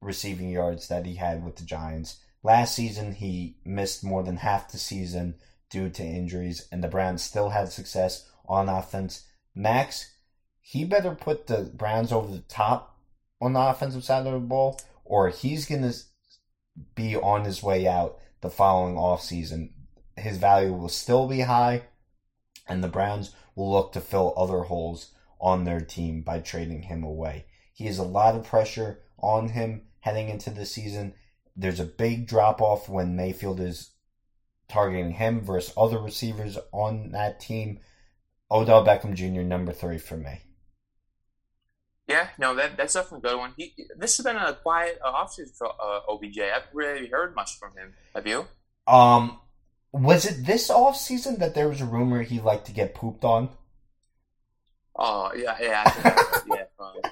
[0.00, 2.18] receiving yards that he had with the Giants.
[2.42, 5.34] Last season, he missed more than half the season
[5.68, 9.26] due to injuries, and the Browns still had success on offense.
[9.54, 10.14] Max,
[10.62, 12.96] he better put the Browns over the top
[13.38, 15.94] on the offensive side of the ball, or he's going to
[16.94, 19.72] be on his way out the following offseason.
[20.16, 21.82] His value will still be high,
[22.66, 27.02] and the Browns will look to fill other holes on their team by trading him
[27.02, 27.46] away.
[27.72, 31.14] He has a lot of pressure on him heading into the season.
[31.56, 33.90] There's a big drop off when Mayfield is
[34.68, 37.80] targeting him versus other receivers on that team.
[38.50, 39.42] Odell Beckham Jr.
[39.42, 40.40] number three for me.
[42.08, 43.54] Yeah, no, that that's definitely a good one.
[43.56, 46.40] He, this has been a quiet uh, offseason for uh, OBJ.
[46.40, 47.94] I haven't really heard much from him.
[48.16, 48.46] Have you?
[48.88, 49.38] Um,
[49.92, 53.24] was it this off season that there was a rumor he liked to get pooped
[53.24, 53.50] on?
[54.96, 56.64] Oh yeah, yeah, I yeah.
[56.76, 57.02] Probably.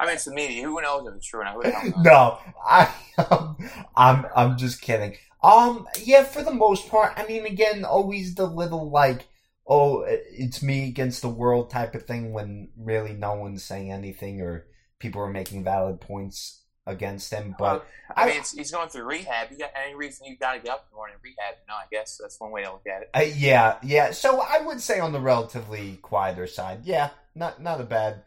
[0.00, 0.64] I mean, it's the media.
[0.64, 1.64] Who knows if it's true or not?
[1.64, 2.02] Who?
[2.02, 2.90] No, I,
[3.30, 3.56] um,
[3.96, 5.16] I'm, I'm just kidding.
[5.42, 7.12] Um, yeah, for the most part.
[7.16, 9.28] I mean, again, always the little like,
[9.66, 14.40] oh, it's me against the world type of thing when really no one's saying anything
[14.40, 14.66] or
[14.98, 17.54] people are making valid points against him.
[17.58, 19.50] But I mean, it's, he's going through rehab.
[19.50, 21.54] You got any reason you got to get up in the morning rehab?
[21.68, 23.10] No, I guess that's one way to look at it.
[23.14, 24.10] Uh, yeah, yeah.
[24.10, 28.22] So I would say on the relatively quieter side, yeah, not not a bad,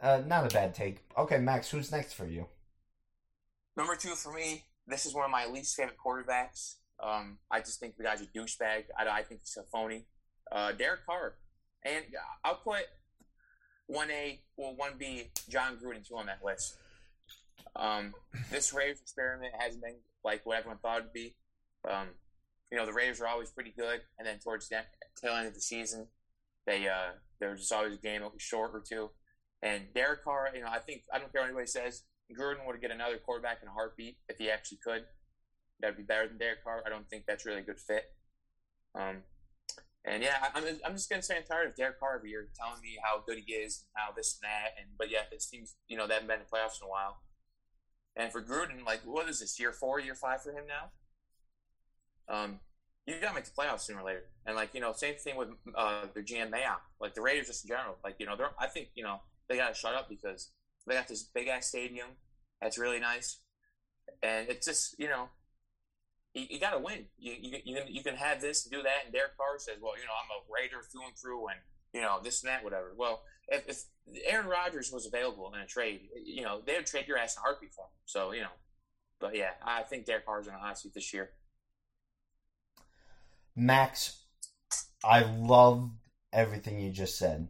[0.00, 0.98] uh, not a bad take.
[1.16, 2.46] Okay, Max, who's next for you?
[3.76, 4.64] Number two for me.
[4.86, 6.76] This is one of my least favorite quarterbacks.
[7.02, 8.84] Um, I just think the guy's a douchebag.
[8.98, 10.06] I, I think he's a phony.
[10.50, 11.34] Uh, Derek Carr,
[11.84, 12.04] and
[12.44, 12.82] I'll put
[13.88, 16.76] one A, well, one B, Jon Gruden too on that list.
[17.74, 18.14] Um,
[18.50, 21.34] this Raiders experiment hasn't been like what everyone thought it'd be.
[21.88, 22.08] Um,
[22.70, 24.82] you know, the Raiders are always pretty good, and then towards the
[25.20, 26.08] tail end of the season,
[26.66, 29.10] they uh, there's just always a game short or two.
[29.62, 32.02] And Derek Carr, you know, I think I don't care what anybody says.
[32.36, 35.04] Gruden would get another quarterback in a heartbeat if he actually could.
[35.80, 36.82] That'd be better than Derek Carr.
[36.84, 38.04] I don't think that's really a good fit.
[38.94, 39.22] Um,
[40.04, 42.80] and yeah, I'm, I'm just gonna say I'm tired of Derek Carr every year telling
[42.80, 44.74] me how good he is and how this and that.
[44.78, 47.18] And but yeah, it seems you know they haven't been in playoffs in a while.
[48.16, 52.34] And for Gruden, like what is this year four, year five for him now?
[52.34, 52.60] Um,
[53.06, 54.24] you gotta make the playoffs sooner or later.
[54.46, 57.64] And like you know, same thing with uh, their GM Mayock, like the Raiders just
[57.64, 57.96] in general.
[58.02, 60.50] Like you know, they're I think you know they gotta shut up because
[60.86, 62.08] they got this big ass stadium
[62.60, 63.38] that's really nice,
[64.22, 65.28] and it's just you know
[66.36, 67.06] you, you got to win.
[67.18, 69.08] You, you, you, can, you can have this and do that.
[69.08, 71.58] And Derek Carr says, well, you know, I'm a Raider through and through and,
[71.96, 72.92] you know, this and that, whatever.
[72.94, 73.84] Well, if, if
[74.26, 77.40] Aaron Rodgers was available in a trade, you know, they would trade your ass in
[77.40, 77.90] a heartbeat for him.
[78.04, 78.54] So, you know,
[79.18, 81.30] but yeah, I think Derek Carr's in a hot seat this year.
[83.56, 84.24] Max,
[85.02, 85.90] I love
[86.34, 87.48] everything you just said.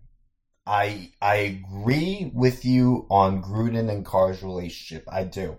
[0.64, 5.05] I I agree with you on Gruden and Carr's relationship.
[5.11, 5.57] I do.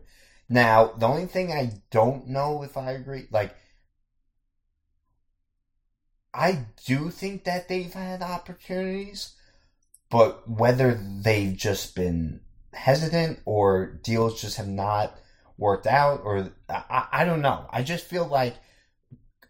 [0.47, 3.53] Now, the only thing I don't know if I agree, like,
[6.37, 9.33] I do think that they've had opportunities,
[10.11, 12.41] but whether they've just been
[12.73, 15.17] hesitant or deals just have not
[15.57, 17.65] worked out, or I, I don't know.
[17.71, 18.55] I just feel like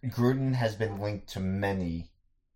[0.05, 2.11] Gruden has been linked to many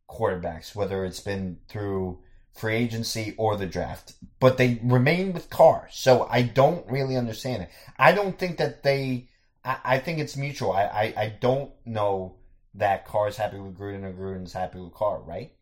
[0.09, 2.19] quarterbacks, whether it's been through
[2.53, 5.89] free agency or the draft, but they remain with Carr.
[5.91, 7.69] So I don't really understand it.
[7.97, 9.27] I don't think that they.
[9.63, 10.71] I, think it's mutual.
[10.71, 12.37] I, I, I don't know
[12.73, 15.21] that Carr's happy with Gruden or Gruden's happy with Carr.
[15.21, 15.53] Right?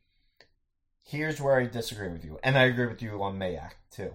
[1.01, 4.13] Here's where I disagree with you, and I agree with you on Mayock too.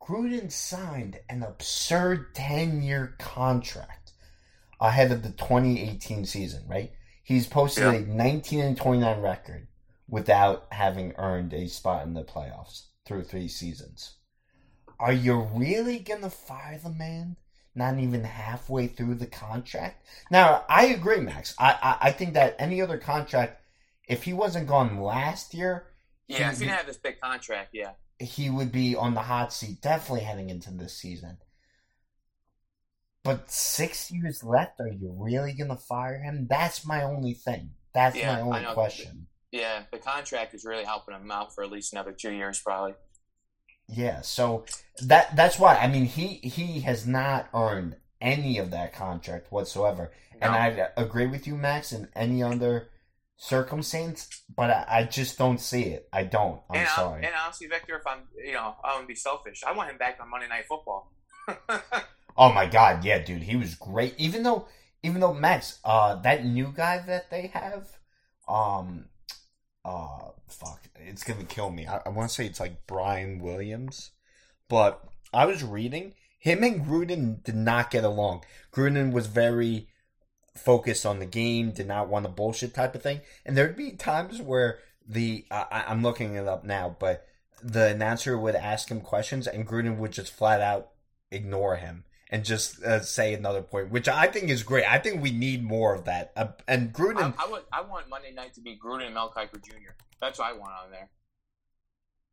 [0.00, 4.12] Gruden signed an absurd ten-year contract
[4.80, 6.64] ahead of the 2018 season.
[6.68, 6.92] Right?
[7.22, 7.92] He's posted yeah.
[7.92, 9.68] a 19 and 29 record
[10.08, 14.14] without having earned a spot in the playoffs through three seasons.
[14.98, 17.36] Are you really going to fire the man?
[17.74, 20.06] Not even halfway through the contract?
[20.30, 21.54] Now, I agree, Max.
[21.58, 23.62] I, I, I think that any other contract,
[24.06, 25.86] if he wasn't gone last year.
[26.28, 27.92] Yeah, if he didn't have this big contract, yeah.
[28.18, 31.38] He would be on the hot seat, definitely heading into this season.
[33.24, 36.46] But six years left, are you really going to fire him?
[36.50, 37.70] That's my only thing.
[37.94, 39.28] That's yeah, my only question.
[39.50, 42.94] Yeah, the contract is really helping him out for at least another two years, probably.
[43.92, 44.64] Yeah, so
[45.02, 50.12] that that's why I mean he he has not earned any of that contract whatsoever,
[50.40, 50.46] no.
[50.46, 51.92] and I agree with you, Max.
[51.92, 52.88] In any other
[53.42, 56.08] circumstance, but I, I just don't see it.
[56.12, 56.60] I don't.
[56.70, 57.24] I'm and, sorry.
[57.24, 59.64] and honestly, Victor, if I'm, you know, I to be selfish.
[59.66, 61.12] I want him back on Monday Night Football.
[62.36, 64.14] oh my god, yeah, dude, he was great.
[64.16, 64.66] Even though,
[65.02, 67.88] even though Max, uh, that new guy that they have,
[68.46, 69.06] um,
[69.84, 71.86] uh, fuck, it's gonna kill me.
[71.86, 74.12] I, I want to say it's like Brian Williams,
[74.68, 75.02] but
[75.32, 78.44] I was reading him and Gruden did not get along.
[78.72, 79.88] Gruden was very
[80.56, 83.92] focused on the game, did not want a bullshit type of thing, and there'd be
[83.92, 87.26] times where the I, I'm looking it up now, but
[87.62, 90.90] the announcer would ask him questions, and Gruden would just flat out
[91.30, 94.90] ignore him and just uh, say another point, which I think is great.
[94.90, 96.32] I think we need more of that.
[96.34, 99.30] Uh, and Gruden, I, I, would, I want Monday night to be Gruden and Mel
[99.36, 99.92] Kiper Jr.
[100.18, 101.10] That's what I want on there.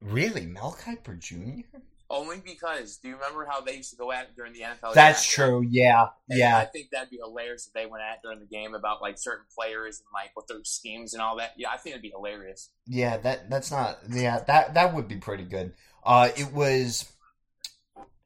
[0.02, 1.78] Really, Mel Kiper Jr.
[2.10, 4.94] Only because, do you remember how they used to go at it during the NFL?
[4.94, 5.62] That's true.
[5.70, 6.58] Yeah, And yeah.
[6.58, 9.20] I think that'd be hilarious if they went at it during the game about like
[9.20, 11.54] certain players and like what their schemes and all that.
[11.58, 12.70] Yeah, I think it'd be hilarious.
[12.88, 14.00] Yeah, that that's not.
[14.10, 15.74] Yeah, that that would be pretty good.
[16.04, 17.12] Uh, it was.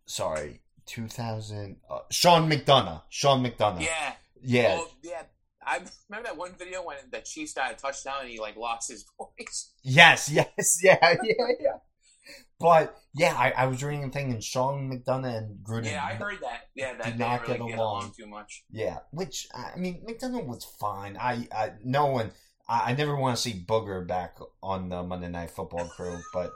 [0.05, 1.78] Sorry, two thousand.
[1.90, 3.02] Uh, Sean McDonough.
[3.10, 3.82] Sean McDonough.
[3.82, 4.76] Yeah, Yeah.
[4.76, 5.24] Well, yeah.
[5.66, 5.80] I
[6.10, 9.06] remember that one video when the Chiefs got a touchdown and he like lost his
[9.18, 9.72] voice.
[9.84, 10.30] Yes.
[10.30, 10.80] Yes.
[10.84, 10.98] Yeah.
[11.24, 11.34] Yeah.
[11.60, 11.78] Yeah.
[12.60, 15.92] But yeah, I, I was reading a thing, and Sean McDonough and Gruden.
[15.92, 16.62] Yeah, I heard that.
[16.76, 18.02] Yeah, that Did not really get get along.
[18.04, 18.64] along too much.
[18.72, 21.18] Yeah, which I mean, McDonough was fine.
[21.18, 22.32] I, I no one.
[22.74, 26.51] I, I never want to see Booger back on the Monday Night Football crew, but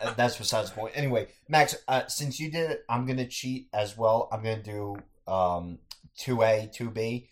[0.00, 0.92] uh, that's besides the point.
[0.96, 4.28] Anyway, Max, uh, since you did it, I'm gonna cheat as well.
[4.32, 4.96] I'm gonna do
[5.28, 5.78] um
[6.18, 7.28] two A, two B.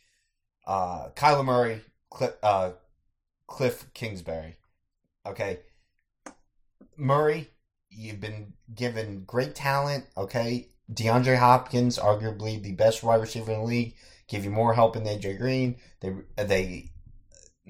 [0.66, 2.72] Uh, Kyler Murray, Cliff, uh,
[3.48, 4.56] Cliff Kingsbury.
[5.26, 5.58] Okay,
[6.96, 7.50] Murray,
[7.90, 10.04] you've been given great talent.
[10.16, 13.94] Okay, DeAndre Hopkins, arguably the best wide receiver in the league,
[14.28, 15.76] give you more help in AJ Green.
[16.00, 16.92] They they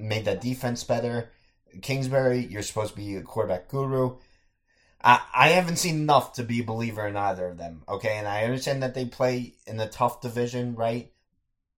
[0.01, 1.31] made that defense better.
[1.83, 4.17] Kingsbury, you're supposed to be a quarterback guru.
[5.03, 7.83] I, I haven't seen enough to be a believer in either of them.
[7.89, 11.13] Okay, and I understand that they play in a tough division, right?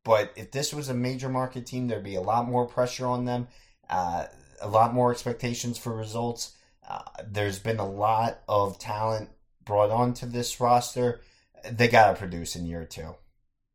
[0.05, 3.25] But if this was a major market team, there'd be a lot more pressure on
[3.25, 3.49] them,
[3.89, 4.27] uh,
[4.61, 6.57] a lot more expectations for results.
[6.89, 9.31] Uh, there's been a lot of talent
[9.65, 11.21] brought onto this roster.
[11.71, 13.15] They got to produce in year two.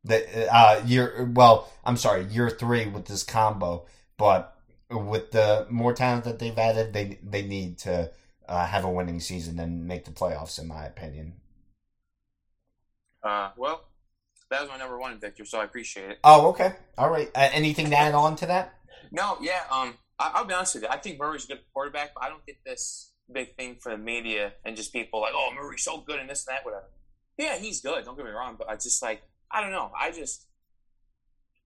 [0.03, 3.85] The uh, year well, I'm sorry, year three with this combo,
[4.17, 4.57] but
[4.89, 8.11] with the more talent that they've added, they they need to
[8.47, 11.33] uh, have a winning season and make the playoffs, in my opinion.
[13.23, 13.85] Uh, well,
[14.49, 15.45] that was my number one, Victor.
[15.45, 16.19] So I appreciate it.
[16.23, 17.29] Oh, okay, all right.
[17.35, 18.73] Uh, anything to add on to that?
[19.11, 19.61] No, yeah.
[19.71, 20.89] Um, I, I'll be honest with you.
[20.89, 23.97] I think Murray's a good quarterback, but I don't get this big thing for the
[23.97, 26.85] media and just people like, "Oh, Murray's so good and this and that, whatever."
[27.37, 28.05] Yeah, he's good.
[28.05, 29.91] Don't get me wrong, but I just like I don't know.
[29.99, 30.45] I just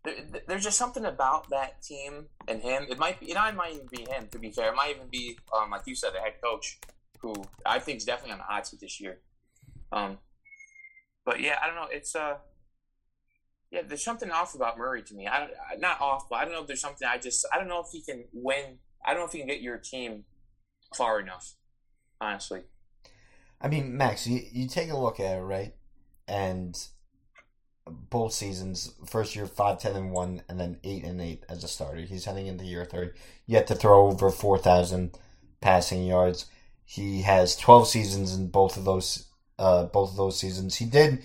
[0.03, 0.15] there,
[0.47, 2.85] there's just something about that team and him.
[2.89, 4.27] It might be, and I might even be him.
[4.31, 6.79] To be fair, it might even be, um, like you said, the head coach,
[7.19, 7.35] who
[7.65, 9.19] I think is definitely on the hot seat this year.
[9.91, 10.17] Um,
[11.25, 11.87] but yeah, I don't know.
[11.91, 12.37] It's uh,
[13.71, 15.27] yeah, there's something off about Murray to me.
[15.27, 15.47] I
[15.77, 17.07] not off, but I don't know if there's something.
[17.07, 18.79] I just, I don't know if he can win.
[19.05, 20.25] I don't know if he can get your team
[20.95, 21.53] far enough.
[22.19, 22.63] Honestly,
[23.61, 25.73] I mean, Max, you, you take a look at it, right?
[26.27, 26.77] And
[27.87, 31.67] both seasons, first year five ten and one, and then eight and eight as a
[31.67, 32.01] starter.
[32.01, 33.09] He's heading into year three.
[33.45, 35.17] Yet to throw over four thousand
[35.61, 36.45] passing yards.
[36.83, 39.27] He has twelve seasons in both of those
[39.57, 40.75] uh, both of those seasons.
[40.75, 41.23] He did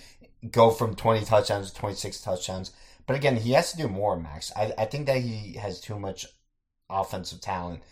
[0.50, 2.72] go from twenty touchdowns to twenty six touchdowns,
[3.06, 4.18] but again, he has to do more.
[4.18, 6.26] Max, I, I think that he has too much
[6.88, 7.82] offensive talent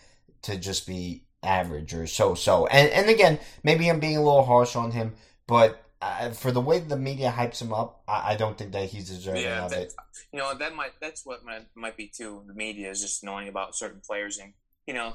[0.43, 2.65] to just be average or so so.
[2.67, 5.13] And and again, maybe I'm being a little harsh on him,
[5.47, 8.89] but uh, for the way the media hypes him up, I, I don't think that
[8.89, 9.93] he's deserving yeah, of that, it.
[10.31, 12.43] you know that might that's what might, might be too.
[12.47, 14.53] The media is just knowing about certain players, and
[14.87, 15.13] you know,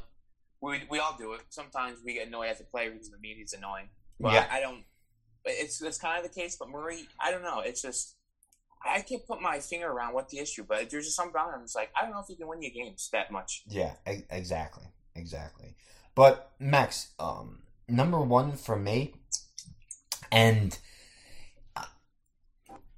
[0.60, 1.42] we we all do it.
[1.50, 3.88] Sometimes we get annoyed at the player because the media's annoying.
[4.18, 4.46] But Yeah.
[4.50, 4.84] I, I don't.
[5.44, 6.56] It's that's kind of the case.
[6.58, 7.60] But Murray, I don't know.
[7.60, 8.16] It's just
[8.84, 10.64] I can't put my finger around what the issue.
[10.66, 11.60] But there's just something about him.
[11.62, 13.62] It's like I don't know if he can win your games that much.
[13.66, 15.76] Yeah, exactly, exactly.
[16.14, 19.14] But Max, um, number one for me,
[20.32, 20.78] and
[21.76, 21.84] uh,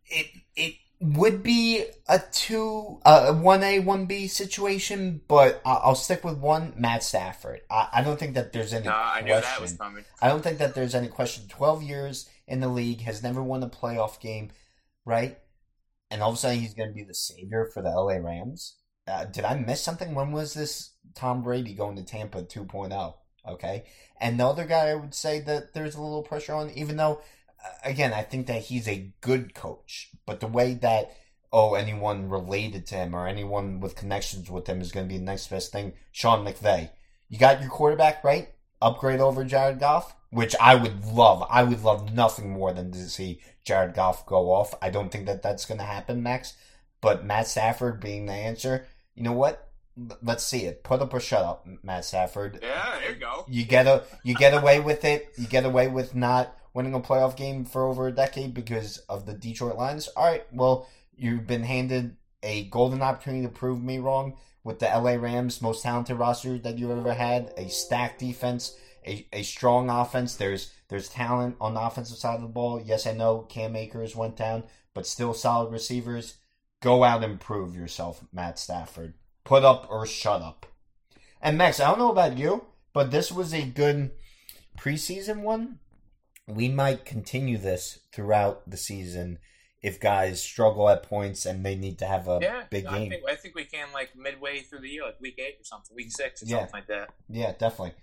[0.07, 0.27] it
[0.57, 6.23] it would be a two, uh, one A, one B situation, but I- I'll stick
[6.23, 6.75] with one.
[6.77, 7.63] Matt Stafford.
[7.71, 9.27] I, I don't think that there's any No, I question.
[9.27, 10.05] knew that was coming.
[10.21, 11.49] I don't think that there's any question.
[11.49, 14.51] Twelve years in the league, has never won a playoff game,
[15.05, 15.39] right?
[16.11, 18.77] And all of a sudden, he's going to be the savior for the LA Rams.
[19.09, 20.15] Uh, did I miss something?
[20.15, 23.15] When was this Tom Brady going to Tampa 2.0?
[23.49, 23.85] Okay,
[24.21, 27.23] and the other guy I would say that there's a little pressure on, even though,
[27.65, 31.13] uh, again, I think that he's a good coach, but the way that
[31.53, 35.19] oh, anyone related to him or anyone with connections with him is going to be
[35.19, 35.93] the next best thing.
[36.11, 36.91] Sean McVay,
[37.29, 38.49] you got your quarterback right.
[38.81, 41.47] Upgrade over Jared Goff, which I would love.
[41.49, 44.75] I would love nothing more than to see Jared Goff go off.
[44.83, 46.55] I don't think that that's going to happen, Max.
[47.01, 49.69] But Matt Stafford being the answer, you know what?
[50.23, 50.83] Let's see it.
[50.83, 52.61] Put up or shut up, Matt Stafford.
[52.63, 53.45] Yeah, there you go.
[53.49, 55.33] You get a you get away with it.
[55.37, 59.27] You get away with not winning a playoff game for over a decade because of
[59.27, 60.09] the Detroit Lions.
[60.09, 64.87] All right, well, you've been handed a golden opportunity to prove me wrong with the
[64.87, 68.77] LA Rams, most talented roster that you've ever had, a stacked defense,
[69.07, 70.37] a, a strong offense.
[70.37, 72.81] There's there's talent on the offensive side of the ball.
[72.81, 74.65] Yes, I know Cam Akers went down,
[74.95, 76.37] but still solid receivers.
[76.81, 79.15] Go out and prove yourself, Matt Stafford.
[79.45, 80.67] Put up or shut up.
[81.41, 84.13] And Max, I don't know about you, but this was a good
[84.79, 85.79] preseason one.
[86.47, 89.39] We might continue this throughout the season
[89.83, 93.11] if guys struggle at points and they need to have a Yeah, big I game.
[93.11, 95.95] think, I think we can like midway through the year, like week eight or something,
[95.97, 96.59] week six or Yeah.
[96.61, 97.11] something like that.
[97.29, 97.95] Yeah, definitely.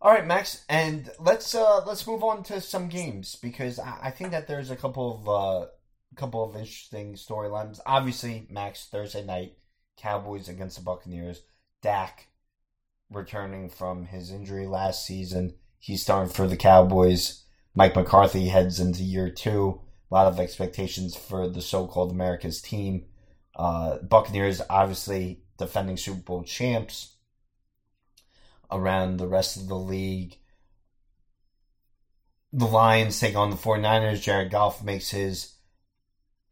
[0.00, 4.10] All right, Max, and let's uh let's move on to some games because I, I
[4.10, 5.66] think that there's a couple of uh
[6.14, 7.80] couple of interesting storylines.
[7.84, 9.54] Obviously, Max Thursday night,
[9.98, 11.42] Cowboys against the Buccaneers.
[11.82, 12.28] Dak
[13.10, 15.54] returning from his injury last season.
[15.78, 17.44] He's starting for the Cowboys.
[17.74, 19.80] Mike McCarthy heads into year two.
[20.10, 23.06] A lot of expectations for the so-called America's team.
[23.54, 27.16] Uh, Buccaneers obviously defending Super Bowl champs
[28.70, 30.36] around the rest of the league.
[32.52, 34.22] The Lions take on the 49ers.
[34.22, 35.54] Jared Goff makes his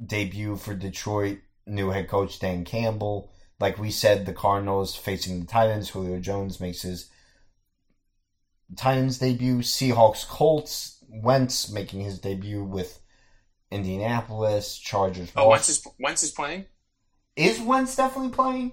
[0.05, 1.39] debut for Detroit.
[1.67, 3.33] New head coach Dan Campbell.
[3.59, 5.91] Like we said, the Cardinals facing the Titans.
[5.91, 7.11] Julio Jones makes his
[8.77, 9.59] Titans debut.
[9.59, 11.05] Seahawks Colts.
[11.09, 13.01] Wentz making his debut with
[13.71, 14.77] Indianapolis.
[14.79, 15.33] Chargers.
[15.37, 15.49] Oh.
[15.49, 16.67] Wentz is Wentz is playing.
[17.37, 18.73] Is Wentz definitely playing?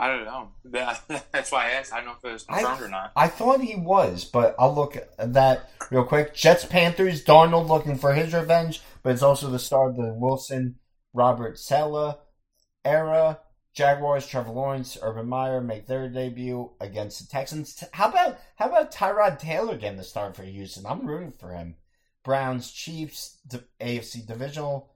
[0.00, 0.48] I don't know.
[1.32, 1.92] That's why I asked.
[1.92, 3.12] I don't know if it was confirmed or not.
[3.14, 6.34] I thought he was, but I'll look at that real quick.
[6.34, 10.76] Jets Panthers, Darnold looking for his revenge, but it's also the start of the Wilson
[11.12, 12.16] Robert Saleh
[12.82, 13.40] era.
[13.72, 17.84] Jaguars, Trevor Lawrence, Urban Meyer make their debut against the Texans.
[17.92, 20.86] How about how about Tyrod Taylor getting the start for Houston?
[20.86, 21.76] I'm rooting for him.
[22.24, 23.38] Browns, Chiefs,
[23.80, 24.90] AFC divisional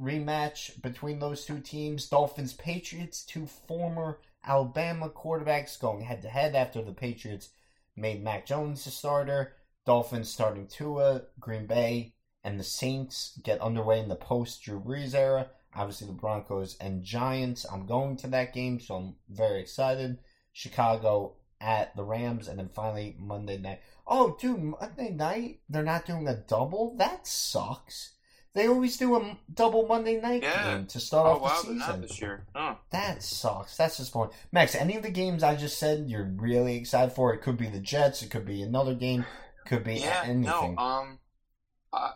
[0.00, 2.08] rematch between those two teams.
[2.08, 7.50] Dolphins, Patriots, two former Alabama quarterbacks going head to head after the Patriots
[7.96, 9.54] made Mac Jones the starter.
[9.86, 15.14] Dolphins starting Tua, Green Bay, and the Saints get underway in the post Drew Brees
[15.14, 15.50] era.
[15.76, 17.66] Obviously, the Broncos and Giants.
[17.70, 20.18] I'm going to that game, so I'm very excited.
[20.52, 23.80] Chicago at the Rams, and then finally Monday night.
[24.06, 26.94] Oh, dude, Monday night they're not doing a double.
[26.98, 28.12] That sucks.
[28.54, 30.76] They always do a double Monday night Yeah.
[30.76, 32.00] game to start Oh off wow, the not season.
[32.02, 32.46] this year.
[32.54, 33.76] Oh, That sucks.
[33.76, 34.30] That's just boring.
[34.52, 37.34] Max, any of the games I just said you're really excited for?
[37.34, 38.22] It could be the Jets.
[38.22, 39.24] It could be another game.
[39.66, 40.22] Could be yeah.
[40.24, 40.74] anything.
[40.76, 40.76] No.
[40.76, 41.18] Um,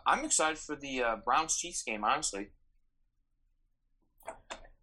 [0.06, 2.04] I'm excited for the uh, Browns Chiefs game.
[2.04, 2.50] Honestly,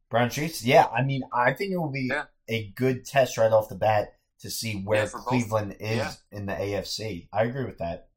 [0.10, 0.64] Brown Chiefs.
[0.64, 2.26] Yeah, I mean, I think it will be Yeah.
[2.48, 5.28] a good test right off the bat to see where Yeah, for both.
[5.28, 6.12] Cleveland is Yeah.
[6.32, 7.28] in the AFC.
[7.34, 8.10] I agree with that.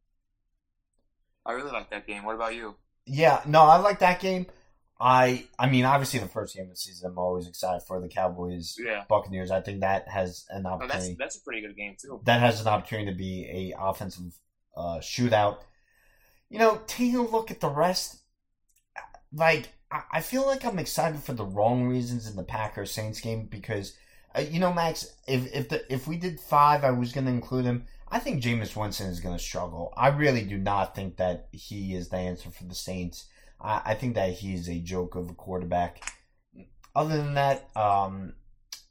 [1.46, 2.24] I really like that game.
[2.24, 2.76] What about you?
[3.06, 4.46] Yeah, no, I like that game.
[5.00, 8.08] I, I mean, obviously the first game of the season, I'm always excited for the
[8.08, 9.04] Cowboys Yeah.
[9.08, 9.50] Buccaneers.
[9.50, 11.16] I think that has an Oh, that's opportunity.
[11.18, 12.20] that's a pretty good game too.
[12.24, 14.38] that has an opportunity to be a offensive
[14.76, 15.58] uh, shootout.
[16.50, 18.18] You know, taking a look at the rest,
[19.32, 23.46] like I, feel like I'm excited for the wrong reasons in the Packers Saints game
[23.46, 23.96] because,
[24.36, 27.32] uh, you know, Max, if if the if we did five, I was going to
[27.32, 27.84] include him.
[28.10, 29.92] I think Jameis Winston is going to struggle.
[29.96, 33.26] I really do not think that he is the answer for the Saints.
[33.60, 36.02] I, I think that he is a joke of a quarterback.
[36.94, 38.34] Other than that, um,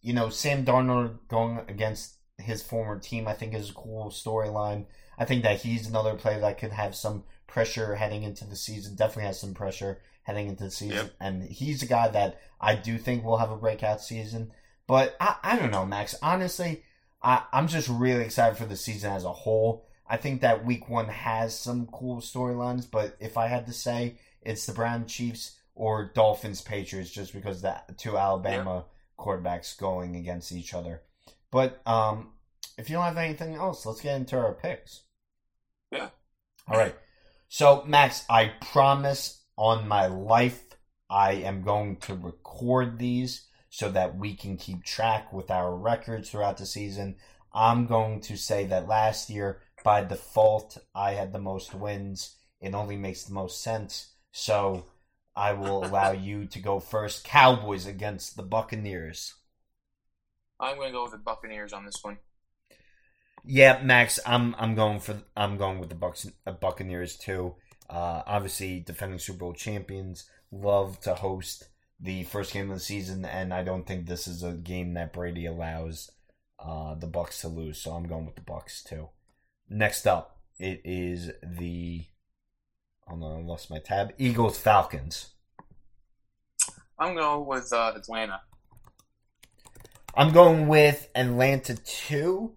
[0.01, 4.85] you know, Sam Darnold going against his former team, I think is a cool storyline.
[5.17, 8.95] I think that he's another player that could have some pressure heading into the season.
[8.95, 11.13] Definitely has some pressure heading into the season, Yep.
[11.21, 14.51] and he's a guy that I do think will have a breakout season.
[14.85, 16.15] But I, I don't know, Max.
[16.21, 16.83] Honestly,
[17.23, 19.85] I, I'm just really excited for the season as a whole.
[20.05, 24.19] I think that week one has some cool storylines, but if I had to say,
[24.41, 28.85] it's the Brown Chiefs or Dolphins Patriots, just because the two Alabama
[29.17, 31.01] quarterbacks going against each other.
[31.51, 32.31] But um,
[32.77, 35.03] if you don't have anything else, let's get into our picks.
[35.91, 36.09] Yeah.
[36.67, 36.95] All right.
[37.49, 40.63] So, Max, I promise on my life,
[41.09, 46.29] I am going to record these so that we can keep track with our records
[46.29, 47.15] throughout the season.
[47.53, 52.35] I'm going to say that last year, by default, I had the most wins.
[52.61, 54.13] It only makes the most sense.
[54.31, 54.85] So,
[55.35, 57.23] I will allow you to go first.
[57.23, 59.35] Cowboys against the Buccaneers.
[60.59, 62.17] I'm going to go with the Buccaneers on this one.
[63.45, 67.55] Yeah, Max, I'm I'm going for I'm going with the Bucks uh, Buccaneers too.
[67.89, 71.67] Uh, obviously, defending Super Bowl champions love to host
[71.99, 75.13] the first game of the season, and I don't think this is a game that
[75.13, 76.11] Brady allows
[76.59, 77.79] uh, the Bucks to lose.
[77.79, 79.09] So I'm going with the Bucks too.
[79.69, 82.05] Next up, it is the.
[83.07, 84.13] Hold on, I lost my tab.
[84.17, 85.29] Eagles Falcons.
[86.99, 88.41] I'm going with uh, Atlanta.
[90.13, 92.56] I'm going with Atlanta too.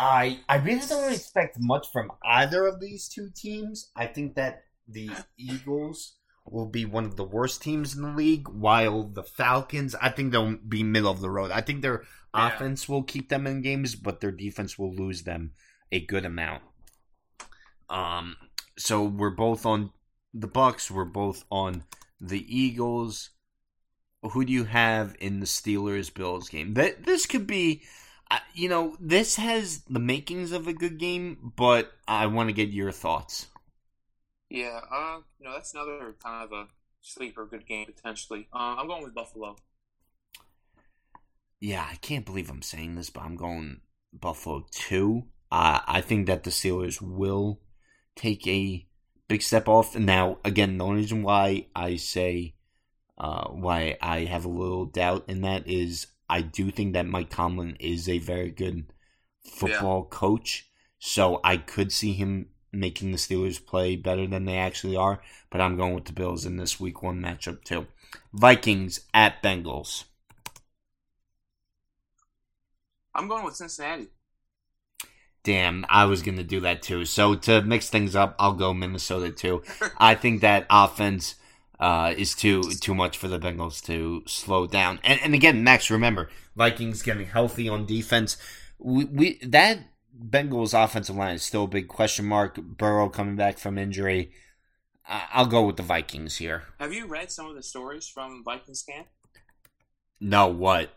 [0.00, 3.90] I I really don't expect much from either of these two teams.
[3.94, 6.14] I think that the Eagles
[6.46, 10.32] will be one of the worst teams in the league, while the Falcons, I think
[10.32, 11.50] they'll be middle of the road.
[11.50, 12.02] I think their
[12.34, 12.48] Yeah.
[12.48, 15.52] offense will keep them in games, but their defense will lose them
[15.92, 16.62] a good amount.
[17.88, 18.36] Um,
[18.78, 19.92] so we're both on
[20.32, 20.90] the Bucks.
[20.90, 21.84] We're both on
[22.20, 23.30] the Eagles.
[24.22, 26.74] Who do you have in the Steelers Bills game?
[26.74, 27.82] That this could be,
[28.30, 32.52] uh, you know, this has the makings of a good game, but I want to
[32.52, 33.48] get your thoughts.
[34.48, 36.66] Yeah, uh, you know, that's another kind of a
[37.00, 38.48] sleeper good game potentially.
[38.52, 39.56] Uh, I'm going with Buffalo.
[41.60, 43.80] Yeah, I can't believe I'm saying this, but I'm going
[44.12, 45.24] Buffalo too.
[45.52, 47.60] Uh, I think that the Steelers will
[48.16, 48.86] take a
[49.28, 49.96] big step off.
[49.96, 52.54] Now, again, the only reason why I say
[53.18, 57.28] uh, why I have a little doubt in that is I do think that Mike
[57.28, 58.86] Tomlin is a very good
[59.44, 60.68] football coach.
[61.00, 65.20] So I could see him making the Steelers play better than they actually are.
[65.50, 67.88] But I'm going with the Bills in this week one matchup too.
[68.32, 70.04] Vikings at Bengals.
[73.12, 74.08] I'm going with Cincinnati.
[75.42, 77.04] Damn, I was gonna do that too.
[77.06, 79.62] So to mix things up, I'll go Minnesota too.
[79.98, 81.34] I think that offense
[81.80, 85.00] uh, is too too much for the Bengals to slow down.
[85.02, 88.36] And, and again, Max, remember Vikings getting healthy on defense.
[88.78, 89.80] We, we that
[90.16, 92.60] Bengals offensive line is still a big question mark.
[92.60, 94.30] Burrow coming back from injury.
[95.08, 96.64] I, I'll go with the Vikings here.
[96.78, 99.08] Have you read some of the stories from Vikings camp?
[100.20, 100.90] No, what?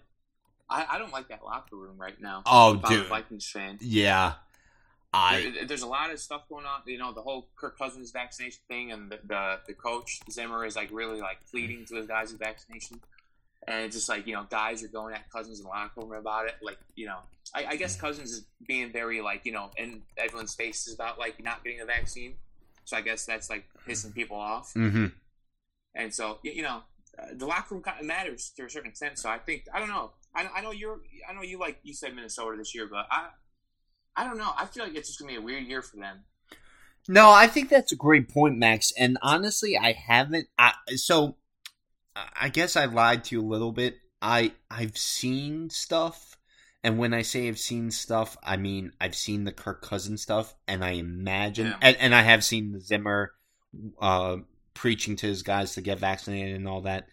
[0.70, 2.44] I, I don't like that locker room right now.
[2.46, 3.08] Oh, dude.
[3.08, 3.78] Vikings fan.
[3.80, 4.34] Yeah,
[5.14, 6.82] I There- there's a lot of stuff going on.
[6.88, 10.76] You know, the whole Kirk Cousins vaccination thing, and the, the the coach Zimmer is
[10.76, 13.00] like really like pleading to his guys with vaccination,
[13.68, 16.14] and it's just like you know, guys are going at Cousins in the locker room
[16.14, 16.56] about it.
[16.64, 17.20] Like you know,
[17.54, 21.44] I, I guess Cousins is being very like you know, in everyone's faces about like
[21.44, 22.36] not getting a vaccine.
[22.86, 25.08] So I guess that's like pissing people off, mm-hmm.
[25.94, 26.82] and so you know,
[27.20, 29.20] uh, the locker room kind of matters to a certain extent.
[29.20, 30.12] So I think I don't know.
[30.36, 31.00] I, I know you're.
[31.30, 33.30] I know you like you said Minnesota this year, but I.
[34.16, 34.52] I don't know.
[34.58, 36.24] I feel like it's just gonna be a weird year for them.
[37.08, 38.94] No, I think that's a great point, Max.
[38.98, 40.48] And honestly, I haven't.
[40.58, 41.36] I, so,
[42.16, 43.98] I guess I lied to you a little bit.
[44.22, 46.38] I I've seen stuff,
[46.84, 50.56] and when I say I've seen stuff, I mean I've seen the Kirk Cousins stuff,
[50.68, 51.78] and I imagine, Yeah.
[51.82, 53.34] and, and I have seen the Zimmer
[54.00, 54.38] uh,
[54.74, 57.08] preaching to his guys to get vaccinated and all that.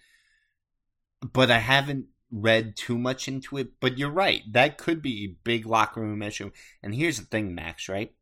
[1.32, 3.80] But I haven't read too much into it.
[3.80, 6.50] But you're right; that could be a big locker room issue.
[6.82, 7.88] And here's the thing, Max.
[7.88, 8.12] Right?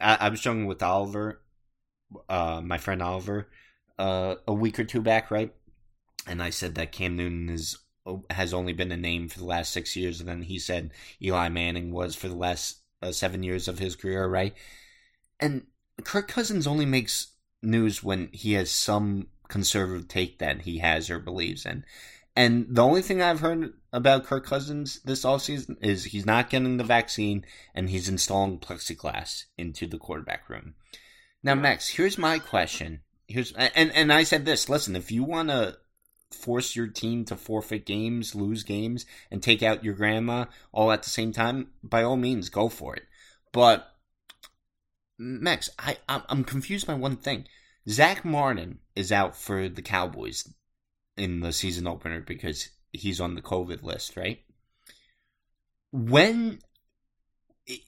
[0.00, 1.42] I, I was talking with Oliver,
[2.28, 3.48] uh, my friend Oliver,
[3.98, 5.52] uh, a week or two back, right?
[6.26, 7.78] And I said that Cam Newton is
[8.30, 10.90] has only been a name for the last six years, and then he said
[11.22, 14.54] Eli Manning was for the last uh, seven years of his career, right?
[15.40, 15.66] And
[16.04, 17.32] Kirk Cousins only makes
[17.62, 21.84] news when he has some conservative take that he has or believes in.
[22.34, 26.78] And the only thing I've heard about Kirk Cousins this offseason is he's not getting
[26.78, 30.74] the vaccine and he's installing plexiglass into the quarterback room.
[31.42, 33.00] Now, Max, here's my question.
[33.26, 34.68] Here's and and I said this.
[34.68, 35.76] Listen, if you want to
[36.30, 41.02] force your team to forfeit games, lose games, and take out your grandma all at
[41.02, 43.04] the same time, by all means, go for it.
[43.52, 43.92] But
[45.18, 47.46] Max, I I'm I'm confused by one thing.
[47.88, 50.48] Zack Martin is out for the Cowboys
[51.16, 54.40] in the season opener because he's on the COVID list, right?
[55.92, 56.60] When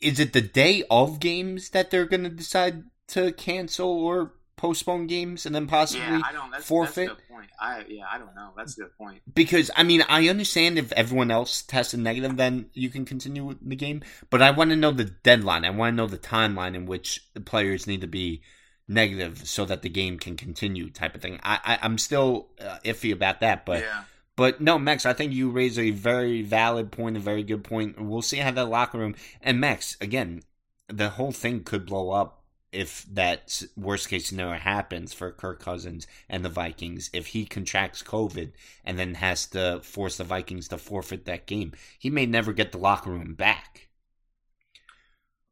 [0.01, 5.07] is it the day of games that they're going to decide to cancel or postpone
[5.07, 6.51] games and then possibly Yeah, I don't.
[6.51, 7.09] That's, forfeit?
[7.09, 7.51] That's a good point.
[7.61, 8.51] I yeah, I don't know.
[8.57, 9.23] That's a good point.
[9.35, 13.69] because I mean I understand if everyone else tested negative, then you can continue with
[13.69, 14.03] the game.
[14.31, 15.65] But I want to know the deadline.
[15.65, 18.43] I want to know the timeline in which the players need to be
[18.87, 21.41] negative so that the game can continue, type of thing.
[21.43, 24.05] I, I I'm still uh, iffy about that, but yeah,
[24.37, 28.01] but no, Max, I think you raise a very valid point, a very good point.
[28.01, 30.43] We'll see how that locker room and Max again,
[30.89, 36.07] the whole thing could blow up if that worst case scenario happens for Kirk Cousins
[36.29, 38.51] and the Vikings, if he contracts COVID
[38.85, 42.73] and then has to force the Vikings to forfeit that game, he may never get
[42.73, 43.89] the locker room back.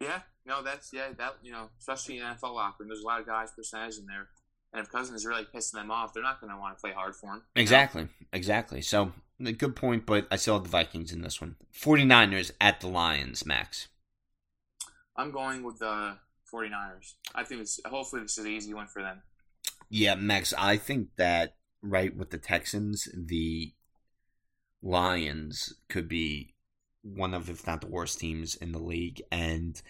[0.01, 3.21] Yeah, no, that's yeah, that you know, especially in NFL locker room, there's a lot
[3.21, 4.29] of guys percentage in there,
[4.73, 6.93] and if Cousins is really pissing them off, they're not going to want to play
[6.93, 7.43] hard for him.
[7.55, 8.81] Exactly, exactly.
[8.81, 9.13] So
[9.45, 11.57] a good point, but I still have the Vikings in this one.
[11.75, 13.89] 49ers at the Lions, Max.
[15.17, 16.17] I'm going with the
[16.53, 17.15] 49ers.
[17.35, 19.23] I think it's hopefully this is an easy one for them.
[19.89, 23.75] Yeah, Max, I think that right with the Texans, the
[24.83, 26.55] Lions could be
[27.03, 29.23] one of, if not the worst teams in the league.
[29.31, 29.81] And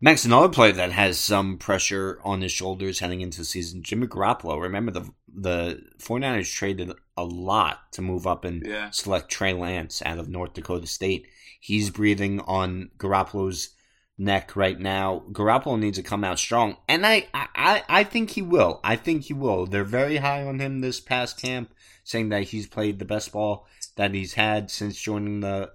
[0.00, 4.06] Max, another player that has some pressure on his shoulders heading into the season, Jimmy
[4.06, 4.60] Garoppolo.
[4.60, 8.90] Remember, the the 49ers traded a lot to move up and Yeah.
[8.90, 11.26] select Trey Lance out of North Dakota State.
[11.58, 13.70] He's breathing on Garoppolo's
[14.16, 15.24] neck right now.
[15.32, 18.78] Garoppolo needs to come out strong, and I, I, I think he will.
[18.84, 19.66] I think he will.
[19.66, 21.74] They're very high on him this past camp,
[22.04, 23.66] saying that he's played the best ball
[23.96, 25.72] that he's had since joining the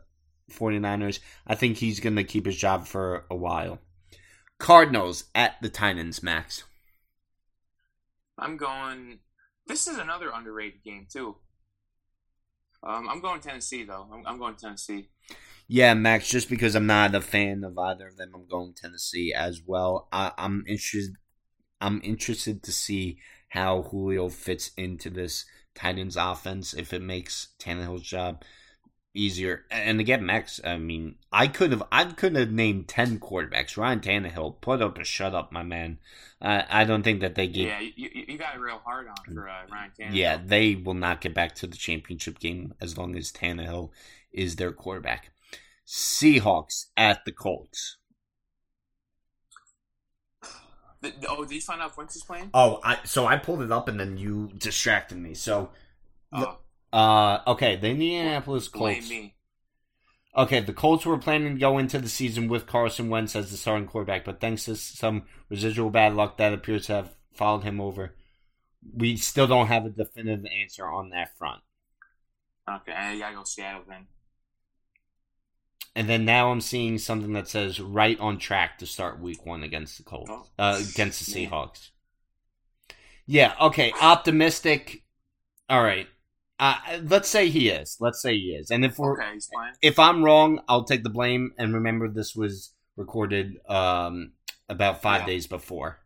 [0.51, 1.19] 49ers.
[1.47, 3.79] I think he's going to keep his job for a while.
[4.59, 6.63] Cardinals at the Titans, Max.
[8.37, 9.19] I'm going.
[9.65, 11.37] This is another underrated game too.
[12.83, 14.07] Um, I'm going Tennessee though.
[14.11, 15.09] I'm, I'm going Tennessee.
[15.67, 16.29] Yeah, Max.
[16.29, 20.07] Just because I'm not a fan of either of them, I'm going Tennessee as well.
[20.11, 21.15] I, I'm interested.
[21.81, 25.45] I'm interested to see how Julio fits into this
[25.75, 26.73] Titans offense.
[26.73, 28.43] If it makes Tannehill's job
[29.19, 30.59] easier, and again, Max.
[30.63, 31.83] I mean, I could have.
[31.91, 33.77] I could have named ten quarterbacks.
[33.77, 35.99] Ryan Tannehill put up a shut up, my man.
[36.41, 37.67] Uh, I don't think that they gave.
[37.67, 40.15] Yeah, you, you, got real hard on for uh, Ryan Tannehill.
[40.15, 43.89] Yeah, they will not get back to the championship game as long as Tannehill
[44.31, 45.31] is their quarterback.
[45.85, 47.97] Seahawks at the Colts.
[51.01, 52.49] The- oh, did you find out Wentz is playing?
[52.53, 55.33] Oh, I so I pulled it up and then you distracted me.
[55.33, 55.69] So,
[56.31, 56.59] Oh,
[56.93, 59.09] uh, okay, the Indianapolis blame Colts.
[59.09, 59.35] me.
[60.37, 63.57] Okay, the Colts were planning to go into the season with Carson Wentz as the
[63.57, 67.81] starting quarterback, but thanks to some residual bad luck that appears to have followed him
[67.81, 68.15] over,
[68.95, 71.61] we still don't have a definitive answer on that front.
[72.69, 74.05] Okay, I gotta go Seattle then.
[75.95, 79.63] And then now I'm seeing something that says right on track to start week one
[79.63, 80.45] against the Colts, Oh.
[80.57, 81.51] uh, against the Man.
[81.51, 81.89] Seahawks.
[83.25, 85.03] Yeah, okay, optimistic.
[85.67, 86.07] All right.
[86.59, 87.97] Uh, let's say he is.
[87.99, 88.69] Let's say he is.
[88.71, 89.39] And if we're Okay,
[89.81, 91.53] if I'm wrong, I'll take the blame.
[91.57, 94.33] And remember, this was recorded um,
[94.67, 95.27] about five Yeah.
[95.27, 95.99] days before.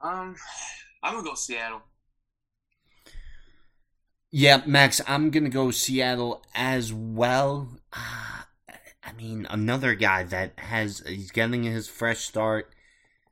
[0.00, 0.36] Um,
[1.02, 1.82] I'm gonna go Seattle.
[4.30, 7.78] Yeah, Max, I'm gonna go Seattle as well.
[7.92, 8.42] Uh,
[9.02, 12.72] I mean, another guy that has he's getting his fresh start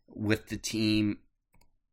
[0.09, 1.19] with the team.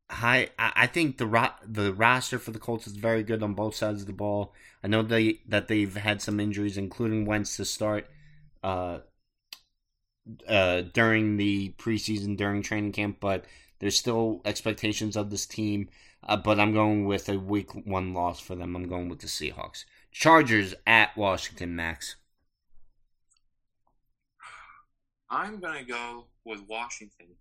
[0.09, 3.75] I I think the ro- the roster for the Colts is very good on both
[3.75, 4.53] sides of the ball.
[4.83, 8.09] I know they that they've had some injuries, including Wentz to start
[8.63, 8.99] uh,
[10.47, 13.45] uh, during the preseason, during training camp, but
[13.79, 15.89] there's still expectations of this team.
[16.23, 18.75] Uh, but I'm going with a week one loss for them.
[18.75, 19.85] I'm going with the Seahawks.
[20.11, 22.15] Chargers at Washington, Max.
[25.29, 27.35] I'm gonna go with Washington.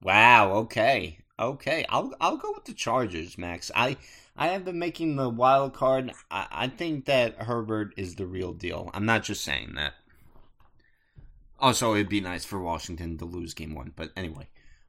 [0.00, 0.52] Wow.
[0.52, 1.18] Okay.
[1.38, 1.84] Okay.
[1.88, 3.70] I'll I'll go with the Chargers, Max.
[3.74, 3.96] I
[4.36, 6.12] I have been making the wild card.
[6.30, 8.90] I, I think that Herbert is the real deal.
[8.94, 9.94] I'm not just saying that.
[11.60, 14.48] Also, it'd be nice for Washington to lose game one, but anyway.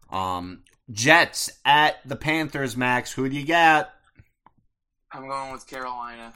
[0.09, 3.11] Um, Jets at the Panthers, Max.
[3.13, 3.91] Who do you got?
[5.11, 6.33] I'm going with Carolina.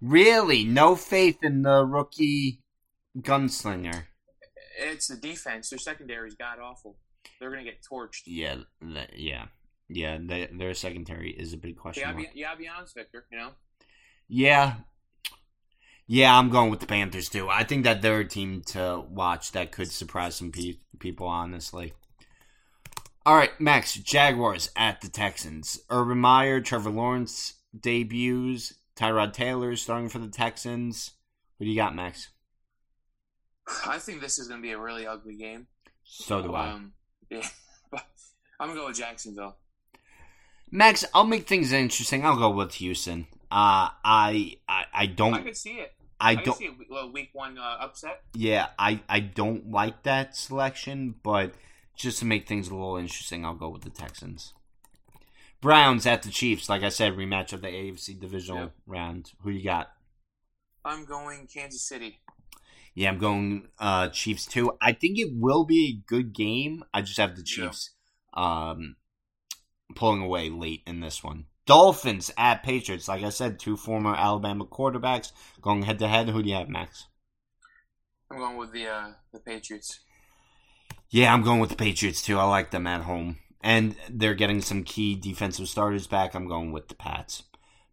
[0.00, 2.62] Really, no faith in the rookie
[3.18, 4.04] gunslinger.
[4.78, 5.70] It's the defense.
[5.70, 6.96] Their secondary's god awful.
[7.40, 8.22] They're gonna get torched.
[8.26, 9.46] Yeah, th- yeah,
[9.88, 10.18] yeah.
[10.20, 12.32] They, their secondary is a big question Yeah, mark.
[12.32, 13.26] be, you gotta be honest, Victor.
[13.30, 13.50] You know.
[14.28, 14.74] Yeah,
[16.06, 16.36] yeah.
[16.36, 17.48] I'm going with the Panthers too.
[17.48, 21.26] I think that they're a team to watch that could surprise some pe- people.
[21.26, 21.92] Honestly.
[23.26, 23.94] All right, Max.
[23.94, 25.80] Jaguars at the Texans.
[25.90, 28.74] Urban Meyer, Trevor Lawrence debuts.
[28.96, 31.12] Tyrod Taylor is starting for the Texans.
[31.58, 32.28] What do you got, Max?
[33.86, 35.66] I think this is gonna be a really ugly game.
[36.04, 36.70] So do I.
[36.70, 36.94] Um,
[37.30, 37.46] yeah,
[37.90, 38.06] but
[38.60, 39.56] I'm gonna go with Jacksonville.
[40.70, 42.24] Max, I'll make things interesting.
[42.24, 43.26] I'll go with Houston.
[43.50, 45.92] Uh, I, I, I don't, I could see it.
[46.20, 46.58] I I, don't.
[46.58, 48.22] see a week one uh, upset.
[48.34, 51.54] Yeah, I, I don't like that selection, but
[51.96, 54.52] just to make things a little interesting, I'll go with the Texans.
[55.60, 56.68] Browns at the Chiefs.
[56.68, 58.72] Like I said, rematch of the AFC divisional Yep.
[58.86, 59.32] round.
[59.42, 59.90] Who you got?
[60.84, 62.20] I'm going Kansas City.
[62.98, 64.72] Yeah, I'm going uh, Chiefs too.
[64.82, 66.82] I think it will be a good game.
[66.92, 67.90] I just have the Chiefs
[68.34, 68.96] um,
[69.94, 71.44] pulling away late in this one.
[71.64, 73.06] Dolphins at Patriots.
[73.06, 75.30] Like I said, two former Alabama quarterbacks
[75.62, 76.28] going head to head.
[76.28, 77.06] Who do you have, Max?
[78.32, 80.00] I'm going with the uh, the Patriots.
[81.08, 82.36] Yeah, I'm going with the Patriots too.
[82.36, 83.38] I like them at home.
[83.60, 86.34] And they're getting some key defensive starters back.
[86.34, 87.44] I'm going with the Pats.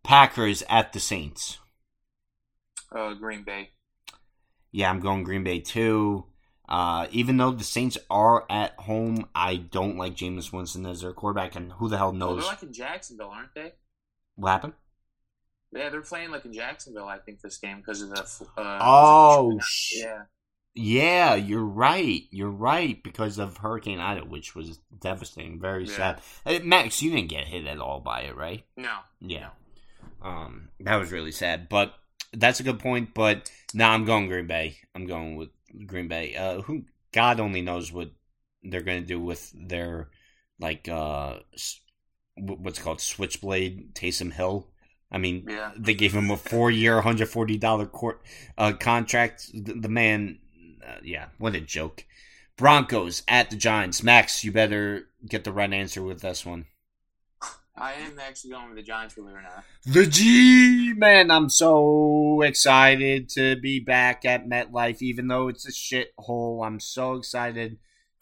[0.03, 1.59] Packers at the Saints.
[2.91, 3.69] Uh, Green Bay.
[4.76, 6.26] Yeah, I'm going Green Bay too.
[6.67, 11.13] Uh, even though the Saints are at home, I don't like Jameis Winston as their
[11.13, 13.71] quarterback, and who the hell knows they're like in Jacksonville, aren't they?
[14.36, 14.73] what happened?
[15.71, 18.19] Yeah, they're playing like in Jacksonville, I think, this game because of the.
[18.57, 19.57] Uh, Oh,
[19.95, 20.23] yeah.
[20.73, 22.23] Yeah, you're right.
[22.32, 25.95] You're right because of Hurricane Ida, which was devastating, very Yeah.
[25.95, 26.21] sad.
[26.43, 28.65] Hey, Max, you didn't get hit at all by it, right?
[28.76, 28.97] No.
[29.21, 29.51] Yeah.
[30.21, 31.93] Um, that was really sad, but
[32.38, 33.13] that's a good point.
[33.13, 34.77] But now I'm going Green Bay.
[34.93, 35.49] I'm going with
[35.86, 36.36] Green Bay.
[36.36, 38.11] Uh, who God only knows what
[38.63, 40.09] they're going to do with their
[40.59, 41.39] like uh,
[42.38, 44.67] what's called Switchblade Taysom Hill.
[45.11, 45.71] I mean, Yeah.
[45.77, 48.21] they gave him a four-year, hundred forty dollar court
[48.57, 49.49] uh, contract.
[49.53, 50.39] The, the man,
[50.86, 52.05] uh, yeah, what a joke.
[52.57, 54.01] Broncos at the Giants.
[54.01, 56.65] Max, you better get the right answer with this one.
[57.78, 59.63] I am actually going with the Giants, believe it or not.
[59.86, 65.71] The G man, I'm so excited to be back at MetLife, even though it's a
[65.71, 66.65] shithole.
[66.65, 67.78] I'm so excited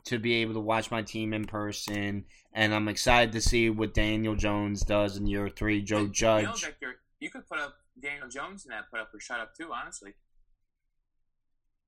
[0.05, 3.93] to be able to watch my team in person, and I'm excited to see what
[3.93, 5.83] Daniel Jones does in year three.
[5.83, 6.65] Joe You know, Judge.
[6.65, 9.71] Victor, you could put up Daniel Jones in that put up or shut up too,
[9.71, 10.13] honestly.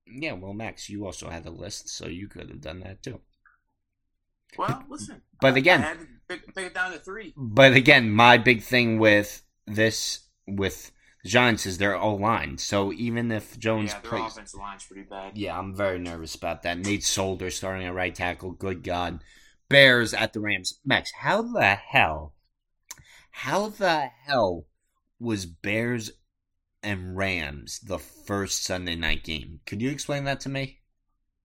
[0.07, 3.22] Yeah, well, Max, you also had a list, so you could have done that too.
[4.55, 5.24] Well, listen.
[5.41, 7.34] But again- I had to pick, pick it down to three.
[7.36, 10.91] But again, my big thing with this with
[11.26, 12.57] Giants is their O line.
[12.57, 15.38] So even if Jones yeah, their plays, offensive line's pretty bad.
[15.38, 16.78] Yeah, I'm very nervous about that.
[16.78, 18.51] Nate Solder starting at right tackle.
[18.51, 19.23] Good God.
[19.69, 20.80] Bears at the Rams.
[20.86, 22.36] Max, how the hell,
[23.32, 24.67] how the hell
[25.19, 26.11] was Bears
[26.84, 29.61] and Rams the first Sunday night game?
[29.65, 30.82] Could you explain that to me?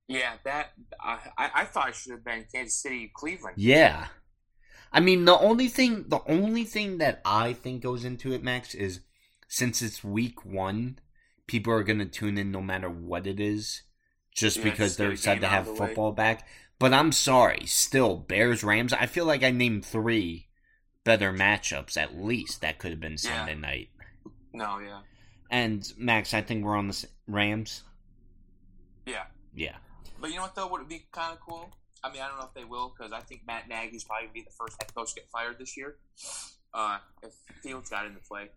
[0.08, 3.54] Yeah, that I, I, I thought it should have been Kansas City, Cleveland.
[3.56, 4.08] Yeah.
[4.92, 8.74] I mean, the only thing, the only thing that I think goes into it, Max,
[8.74, 9.00] is
[9.48, 10.98] since it's week one,
[11.46, 13.82] people are going to tune in no matter what it is,
[14.34, 15.78] just Yeah, because they're excited to have the way.
[15.78, 16.46] football back.
[16.78, 18.92] But I'm sorry, still Bears Rams.
[18.92, 20.48] I feel like I named three
[21.04, 23.16] better matchups at least that could have been Yeah.
[23.46, 23.90] Sunday night.
[24.52, 25.00] No, yeah,
[25.50, 27.84] And Max, I think we're on the Rams.
[29.06, 29.24] yeah.
[29.54, 29.76] Yeah.
[30.20, 30.68] But you know what though?
[30.68, 31.70] Would it be kind of cool?
[32.02, 34.42] I mean, I don't know if they will because I think Matt Nagy's probably be
[34.42, 35.96] the first head coach to get fired this year.
[36.72, 38.48] Uh, if Fields got into play,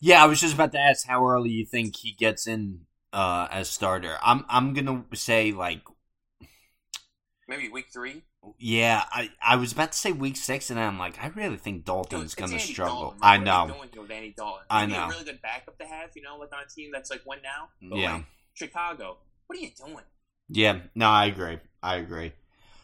[0.00, 3.48] Yeah, I was just about to ask how early you think he gets in uh,
[3.50, 4.16] as starter.
[4.22, 5.82] I'm I'm gonna say like
[7.48, 8.22] maybe week three.
[8.58, 11.84] Yeah, I, I was about to say week six, and I'm like, I really think
[11.84, 13.00] Dalton's going to struggle.
[13.00, 13.18] Dalton.
[13.22, 13.66] I know.
[13.66, 14.64] they doing here with Andy Dalton?
[14.70, 15.04] I know.
[15.04, 17.38] a really good backup to have, you know, like on a team that's like one
[17.42, 17.70] now.
[17.82, 18.14] But Yeah.
[18.14, 18.24] like
[18.54, 19.16] Chicago,
[19.48, 20.04] what are you doing?
[20.48, 21.58] Yeah, no, I agree.
[21.86, 22.32] I agree.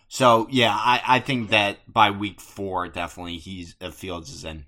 [0.07, 4.67] So yeah, I, I think that by week four, definitely he's uh, Fields is in.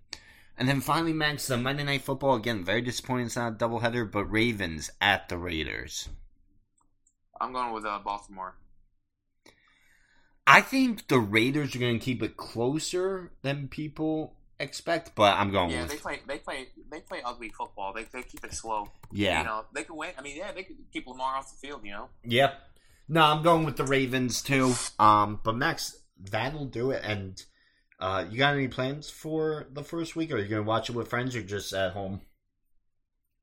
[0.59, 2.65] And then finally, Max, the Monday Night Football again.
[2.65, 3.27] Very disappointing.
[3.27, 6.09] It's not a doubleheader, but Ravens at the Raiders.
[7.41, 8.55] I'm going with uh, Baltimore.
[10.47, 15.51] I think the Raiders are going to keep it closer than people expect, but I'm
[15.53, 17.93] going Yeah, with they play, they play, they play ugly football.
[17.93, 18.89] They, they keep it slow.
[19.13, 19.41] yeah.
[19.41, 20.11] You know, they can win.
[20.19, 21.81] I mean, yeah, they could keep Lamar off the field.
[21.85, 22.09] You know.
[22.25, 22.61] Yep.
[23.09, 24.73] No, I'm going with the Ravens too.
[24.99, 25.97] Um, but Max,
[26.31, 27.03] that'll do it.
[27.05, 27.43] And
[28.01, 30.33] uh, you got any plans for the first week?
[30.33, 32.21] Are you gonna watch it with friends or just at home?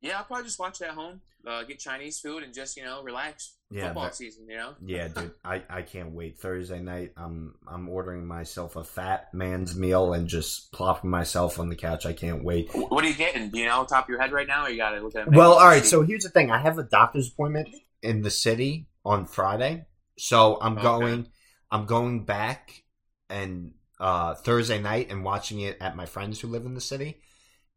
[0.01, 2.83] Yeah, I'll probably just watch it at home, uh, get Chinese food, and just you
[2.83, 3.55] know relax.
[3.69, 4.73] Yeah, Football but- season, you know.
[4.83, 6.39] Yeah, dude, I, I can't wait.
[6.39, 11.69] Thursday night, I'm I'm ordering myself a fat man's meal and just plopping myself on
[11.69, 12.05] the couch.
[12.07, 12.69] I can't wait.
[12.73, 13.49] What are you getting?
[13.49, 15.27] Do you know top of your head right now, or you got to look at?
[15.27, 15.33] it?
[15.33, 15.85] Well, all right.
[15.85, 16.49] So here's the thing.
[16.51, 17.69] I have a doctor's appointment
[18.01, 19.85] in the city on Friday,
[20.17, 20.81] so I'm Okay.
[20.81, 21.27] going.
[21.71, 22.83] I'm going back
[23.29, 27.21] and uh, Thursday night and watching it at my friends who live in the city,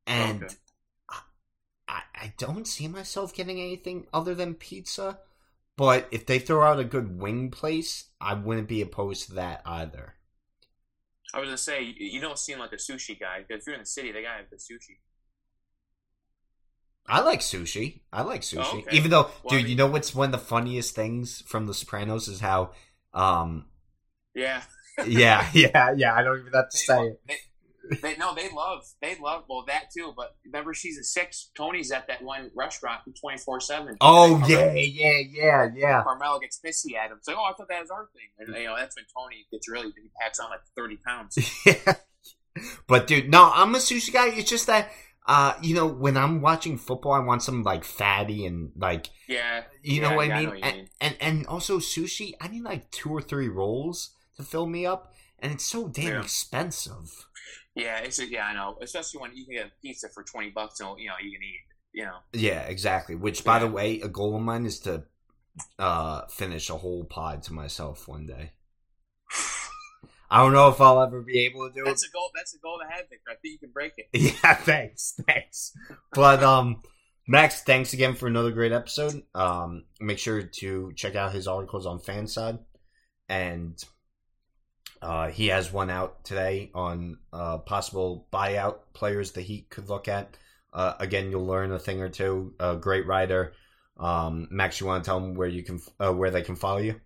[0.06, 0.54] and Okay.
[1.88, 5.20] I, I don't see myself getting anything other than pizza.
[5.76, 9.62] But if they throw out a good wing place, I wouldn't be opposed to that
[9.66, 10.14] either.
[11.34, 13.42] I was gonna say you- don't seem like a sushi guy.
[13.42, 14.98] Because if you're in the city, they gotta have good sushi.
[17.06, 18.00] I like sushi.
[18.12, 18.64] I like sushi.
[18.64, 18.96] Oh, okay.
[18.96, 22.28] Even though, Well, dude, you know what's one of the funniest things from The Sopranos
[22.28, 22.70] is how,
[23.12, 23.66] um,
[24.34, 24.62] Yeah.
[25.06, 26.14] yeah, yeah, yeah.
[26.14, 27.20] I don't even have to say it.
[27.28, 27.36] They,
[28.00, 30.14] They no, they love they love well that too.
[30.16, 33.96] But remember, season six, Tony's at that one restaurant twenty four seven.
[34.00, 36.02] Oh yeah, yeah, yeah, yeah.
[36.02, 37.18] Carmela gets pissy at him.
[37.18, 38.28] It's like, oh, I thought that was our thing.
[38.38, 41.36] And you know, that's when Tony gets really he packs on like thirty pounds.
[41.66, 41.94] yeah.
[42.86, 44.28] But dude, no, I'm a sushi guy.
[44.28, 44.90] It's just that
[45.26, 49.64] uh, you know, when I'm watching football, I want some like fatty and like Yeah,
[49.82, 50.44] you know Yeah, what yeah, I I mean?
[50.44, 50.88] know what and, mean.
[51.00, 55.14] and and also sushi, I need like two or three rolls to fill me up,
[55.38, 56.20] and it's so damn Yeah.
[56.20, 57.26] expensive.
[57.74, 58.76] yeah, it's yeah, I know.
[58.80, 61.42] Especially when you can get a pizza for twenty bucks, and you know you can
[61.42, 61.60] eat.
[61.92, 63.14] You know, Yeah, exactly.
[63.14, 65.04] Which, by the way, a goal of mine is to
[65.78, 68.52] uh finish a whole pod to myself one day.
[70.30, 71.86] I don't know if I'll ever be able to do it.
[71.86, 72.30] that's a goal.
[72.34, 73.30] That's a goal to have, Victor.
[73.30, 74.08] I think you can break it.
[74.14, 75.72] Yeah, thanks, thanks.
[76.12, 76.82] But um,
[77.26, 79.22] Max, thanks again for another great episode.
[79.34, 82.58] Um, make sure to check out his articles on Fanside,
[83.28, 83.82] and
[85.00, 90.08] uh, he has one out today on uh, possible buyout players the Heat could look
[90.08, 90.36] at.
[90.72, 92.54] Uh, again, you'll learn a thing or two.
[92.58, 93.52] A great writer.
[93.98, 96.78] Um, Max, you want to tell them where you can uh, where they can follow
[96.78, 97.00] you?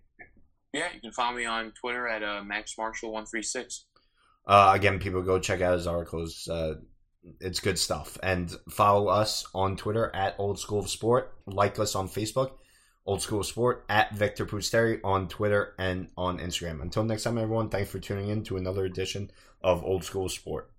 [0.73, 3.85] Yeah, you can follow me on Twitter at uh, Max Marshall one three six.
[4.47, 6.47] Uh, again, people go check out his articles.
[6.47, 6.75] Uh,
[7.39, 8.17] it's good stuff.
[8.23, 11.33] And follow us on Twitter at Old School of Sport.
[11.45, 12.51] Like us on Facebook,
[13.05, 16.81] Old School of Sport, at Victor Pusteri on Twitter and on Instagram.
[16.81, 19.31] Until next time, everyone, thanks for tuning in to another edition
[19.61, 20.71] of Old School of Sport.